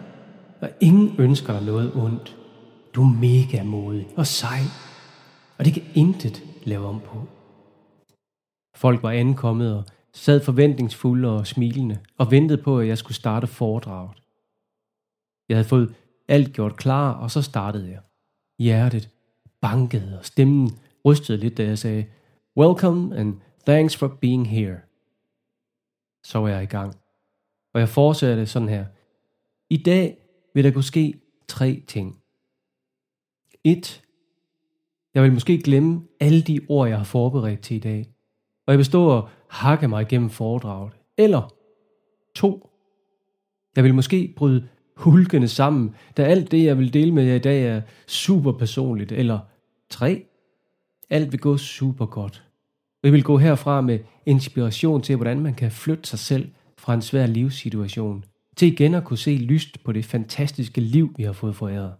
og 0.62 0.70
ingen 0.82 1.16
ønsker 1.20 1.54
dig 1.54 1.66
noget 1.66 1.96
ondt. 1.96 2.38
Du 2.96 3.02
er 3.04 3.14
mega 3.14 3.64
modig 3.64 4.08
og 4.18 4.28
sej, 4.28 4.60
og 5.58 5.66
det 5.66 5.74
kan 5.74 5.84
intet 5.96 6.44
lave 6.64 6.86
om 6.86 7.00
på. 7.00 7.28
Folk 8.76 9.04
var 9.04 9.12
ankommet 9.12 9.78
og 9.78 9.84
sad 10.14 10.44
forventningsfulde 10.44 11.30
og 11.38 11.48
smilende 11.48 12.00
og 12.18 12.32
ventede 12.32 12.64
på, 12.64 12.80
at 12.80 12.88
jeg 12.88 12.98
skulle 12.98 13.16
starte 13.16 13.48
foredraget. 13.48 14.22
Jeg 15.50 15.58
havde 15.58 15.68
fået 15.68 15.96
alt 16.28 16.54
gjort 16.54 16.78
klar, 16.78 17.14
og 17.14 17.32
så 17.32 17.42
startede 17.42 17.90
jeg. 17.90 18.00
Hjertet 18.60 19.10
bankede, 19.62 20.20
og 20.20 20.26
stemmen 20.26 20.70
rystede 21.06 21.38
lidt, 21.38 21.58
da 21.58 21.64
jeg 21.64 21.78
sagde, 21.78 22.06
Welcome 22.58 23.18
and 23.18 23.36
thanks 23.66 23.98
for 23.98 24.08
being 24.08 24.50
here. 24.50 24.80
Så 26.24 26.40
var 26.40 26.50
jeg 26.50 26.64
i 26.64 26.66
gang. 26.66 26.96
Og 27.74 27.80
jeg 27.80 27.90
fortsatte 27.90 28.46
sådan 28.46 28.70
her. 28.70 28.86
I 29.70 29.78
dag 29.78 30.18
vil 30.54 30.64
der 30.64 30.72
kunne 30.72 30.84
ske 30.84 31.22
tre 31.48 31.84
ting. 31.88 32.22
1. 33.64 34.04
Jeg 35.14 35.24
vil 35.24 35.34
måske 35.34 35.62
glemme 35.62 36.08
alle 36.20 36.42
de 36.42 36.60
ord, 36.70 36.88
jeg 36.88 36.98
har 36.98 37.04
forberedt 37.04 37.62
til 37.62 37.78
i 37.78 37.80
dag, 37.80 38.14
og 38.66 38.72
jeg 38.72 38.78
vil 38.78 38.86
stå 38.86 39.08
og 39.08 39.30
hakke 39.50 39.88
mig 39.88 40.02
igennem 40.02 40.30
foredraget. 40.30 40.94
Eller 41.18 41.56
2. 42.36 42.70
Jeg 43.76 43.84
vil 43.84 43.96
måske 43.96 44.34
bryde 44.38 44.68
hulkende 45.00 45.48
sammen, 45.48 45.96
da 46.18 46.24
alt 46.24 46.52
det, 46.52 46.64
jeg 46.64 46.78
vil 46.78 46.94
dele 46.94 47.12
med 47.12 47.24
jer 47.24 47.36
i 47.36 47.40
dag, 47.40 47.66
er 47.66 47.82
super 48.08 48.52
personligt. 48.52 49.12
Eller 49.12 49.40
3. 49.90 50.26
Alt 51.10 51.32
vil 51.32 51.40
gå 51.40 51.58
super 51.58 52.06
godt. 52.06 52.44
Vi 53.04 53.12
vil 53.12 53.24
gå 53.24 53.38
herfra 53.38 53.82
med 53.82 54.00
inspiration 54.26 55.02
til, 55.02 55.16
hvordan 55.16 55.40
man 55.40 55.54
kan 55.54 55.72
flytte 55.72 56.10
sig 56.10 56.20
selv 56.20 56.50
fra 56.78 56.94
en 56.94 57.02
svær 57.02 57.26
livssituation, 57.26 58.26
til 58.58 58.68
igen 58.68 58.94
at 58.94 59.04
kunne 59.04 59.18
se 59.18 59.36
lyst 59.36 59.84
på 59.84 59.92
det 59.92 60.06
fantastiske 60.06 60.82
liv, 60.82 61.14
vi 61.18 61.24
har 61.24 61.34
fået 61.34 61.56
foræret. 61.56 61.94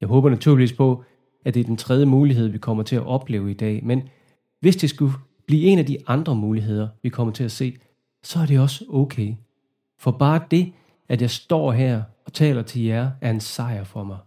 Jeg 0.00 0.08
håber 0.08 0.30
naturligvis 0.30 0.72
på, 0.72 1.04
at 1.44 1.54
det 1.54 1.60
er 1.60 1.64
den 1.64 1.76
tredje 1.76 2.06
mulighed, 2.06 2.48
vi 2.48 2.58
kommer 2.58 2.82
til 2.82 2.96
at 2.96 3.06
opleve 3.06 3.50
i 3.50 3.54
dag, 3.54 3.84
men 3.84 4.02
hvis 4.60 4.76
det 4.76 4.90
skulle 4.90 5.12
blive 5.46 5.62
en 5.62 5.78
af 5.78 5.86
de 5.86 5.96
andre 6.06 6.36
muligheder, 6.36 6.88
vi 7.02 7.08
kommer 7.08 7.32
til 7.32 7.44
at 7.44 7.52
se, 7.52 7.76
så 8.22 8.38
er 8.38 8.46
det 8.46 8.60
også 8.60 8.84
okay. 8.88 9.34
For 9.98 10.10
bare 10.10 10.40
det, 10.50 10.72
at 11.08 11.22
jeg 11.22 11.30
står 11.30 11.72
her 11.72 12.02
og 12.24 12.32
taler 12.32 12.62
til 12.62 12.82
jer, 12.82 13.10
er 13.20 13.30
en 13.30 13.40
sejr 13.40 13.84
for 13.84 14.04
mig. 14.04 14.18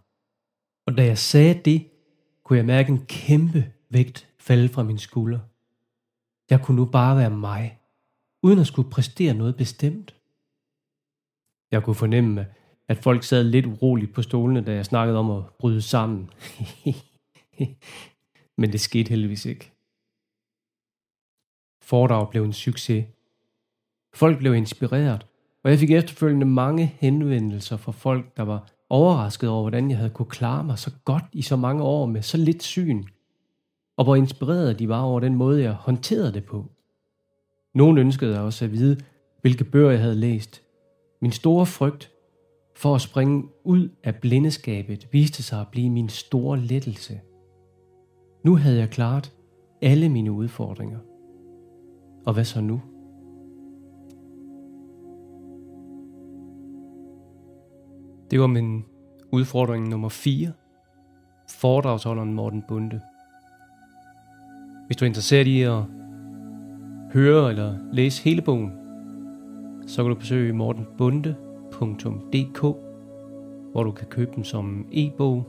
Og 0.86 0.96
da 0.96 1.04
jeg 1.04 1.18
sagde 1.18 1.60
det, 1.64 1.90
kunne 2.44 2.56
jeg 2.56 2.66
mærke 2.66 2.92
en 2.92 3.06
kæmpe 3.06 3.72
vægt 3.90 4.28
falde 4.38 4.68
fra 4.68 4.82
min 4.82 4.98
skulder. 4.98 5.38
Jeg 6.50 6.62
kunne 6.62 6.76
nu 6.76 6.84
bare 6.84 7.16
være 7.16 7.30
mig, 7.30 7.80
uden 8.42 8.58
at 8.58 8.66
skulle 8.66 8.90
præstere 8.90 9.34
noget 9.34 9.56
bestemt. 9.56 10.14
Jeg 11.70 11.82
kunne 11.82 11.94
fornemme, 11.94 12.46
at 12.88 12.98
folk 12.98 13.24
sad 13.24 13.44
lidt 13.44 13.66
uroligt 13.66 14.14
på 14.14 14.22
stolene, 14.22 14.64
da 14.64 14.74
jeg 14.74 14.86
snakkede 14.86 15.18
om 15.18 15.30
at 15.30 15.44
bryde 15.58 15.82
sammen. 15.82 16.30
Men 18.58 18.72
det 18.72 18.80
skete 18.80 19.08
heldigvis 19.08 19.44
ikke. 19.44 19.72
Foredrag 21.82 22.30
blev 22.30 22.44
en 22.44 22.52
succes. 22.52 23.06
Folk 24.14 24.38
blev 24.38 24.54
inspireret, 24.54 25.26
og 25.64 25.70
jeg 25.70 25.78
fik 25.78 25.90
efterfølgende 25.90 26.46
mange 26.46 26.94
henvendelser 26.98 27.76
fra 27.76 27.92
folk, 27.92 28.36
der 28.36 28.42
var 28.42 28.68
overrasket 28.90 29.50
over, 29.50 29.62
hvordan 29.62 29.90
jeg 29.90 29.98
havde 29.98 30.10
kunne 30.10 30.26
klare 30.26 30.64
mig 30.64 30.78
så 30.78 30.90
godt 31.04 31.24
i 31.32 31.42
så 31.42 31.56
mange 31.56 31.82
år 31.82 32.06
med 32.06 32.22
så 32.22 32.36
lidt 32.36 32.62
syn, 32.62 33.04
og 33.96 34.04
hvor 34.04 34.16
inspireret 34.16 34.78
de 34.78 34.88
var 34.88 35.02
over 35.02 35.20
den 35.20 35.34
måde, 35.34 35.62
jeg 35.62 35.72
håndterede 35.72 36.32
det 36.32 36.44
på. 36.44 36.66
Nogle 37.74 38.00
ønskede 38.00 38.40
også 38.40 38.64
at 38.64 38.72
vide, 38.72 39.00
hvilke 39.40 39.64
bøger 39.64 39.90
jeg 39.90 40.00
havde 40.00 40.14
læst. 40.14 40.62
Min 41.22 41.32
store 41.32 41.66
frygt 41.66 42.10
for 42.76 42.94
at 42.94 43.00
springe 43.00 43.44
ud 43.64 43.88
af 44.04 44.16
blindeskabet 44.16 45.08
viste 45.12 45.42
sig 45.42 45.60
at 45.60 45.68
blive 45.68 45.90
min 45.90 46.08
store 46.08 46.58
lettelse. 46.58 47.20
Nu 48.44 48.56
havde 48.56 48.78
jeg 48.78 48.90
klaret 48.90 49.32
alle 49.82 50.08
mine 50.08 50.32
udfordringer. 50.32 50.98
Og 52.26 52.34
hvad 52.34 52.44
så 52.44 52.60
nu? 52.60 52.80
Det 58.32 58.40
var 58.40 58.46
min 58.46 58.84
udfordring 59.32 59.88
nummer 59.88 60.08
4. 60.08 60.52
Foredragsholderen 61.48 62.34
Morten 62.34 62.62
Bunde. 62.68 63.00
Hvis 64.86 64.96
du 64.96 65.04
er 65.04 65.06
interesseret 65.06 65.46
i 65.46 65.62
at 65.62 65.82
høre 67.12 67.50
eller 67.50 67.78
læse 67.92 68.24
hele 68.24 68.42
bogen, 68.42 68.72
så 69.86 70.02
kan 70.02 70.08
du 70.08 70.14
besøge 70.14 70.52
mortenbunde.dk, 70.52 72.60
hvor 73.72 73.84
du 73.84 73.90
kan 73.90 74.06
købe 74.06 74.32
den 74.34 74.44
som 74.44 74.86
e-bog, 74.92 75.48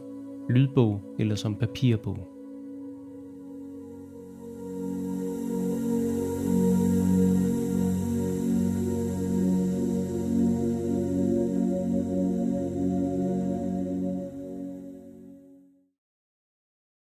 lydbog 0.49 1.01
eller 1.19 1.35
som 1.35 1.55
papirbog. 1.55 2.32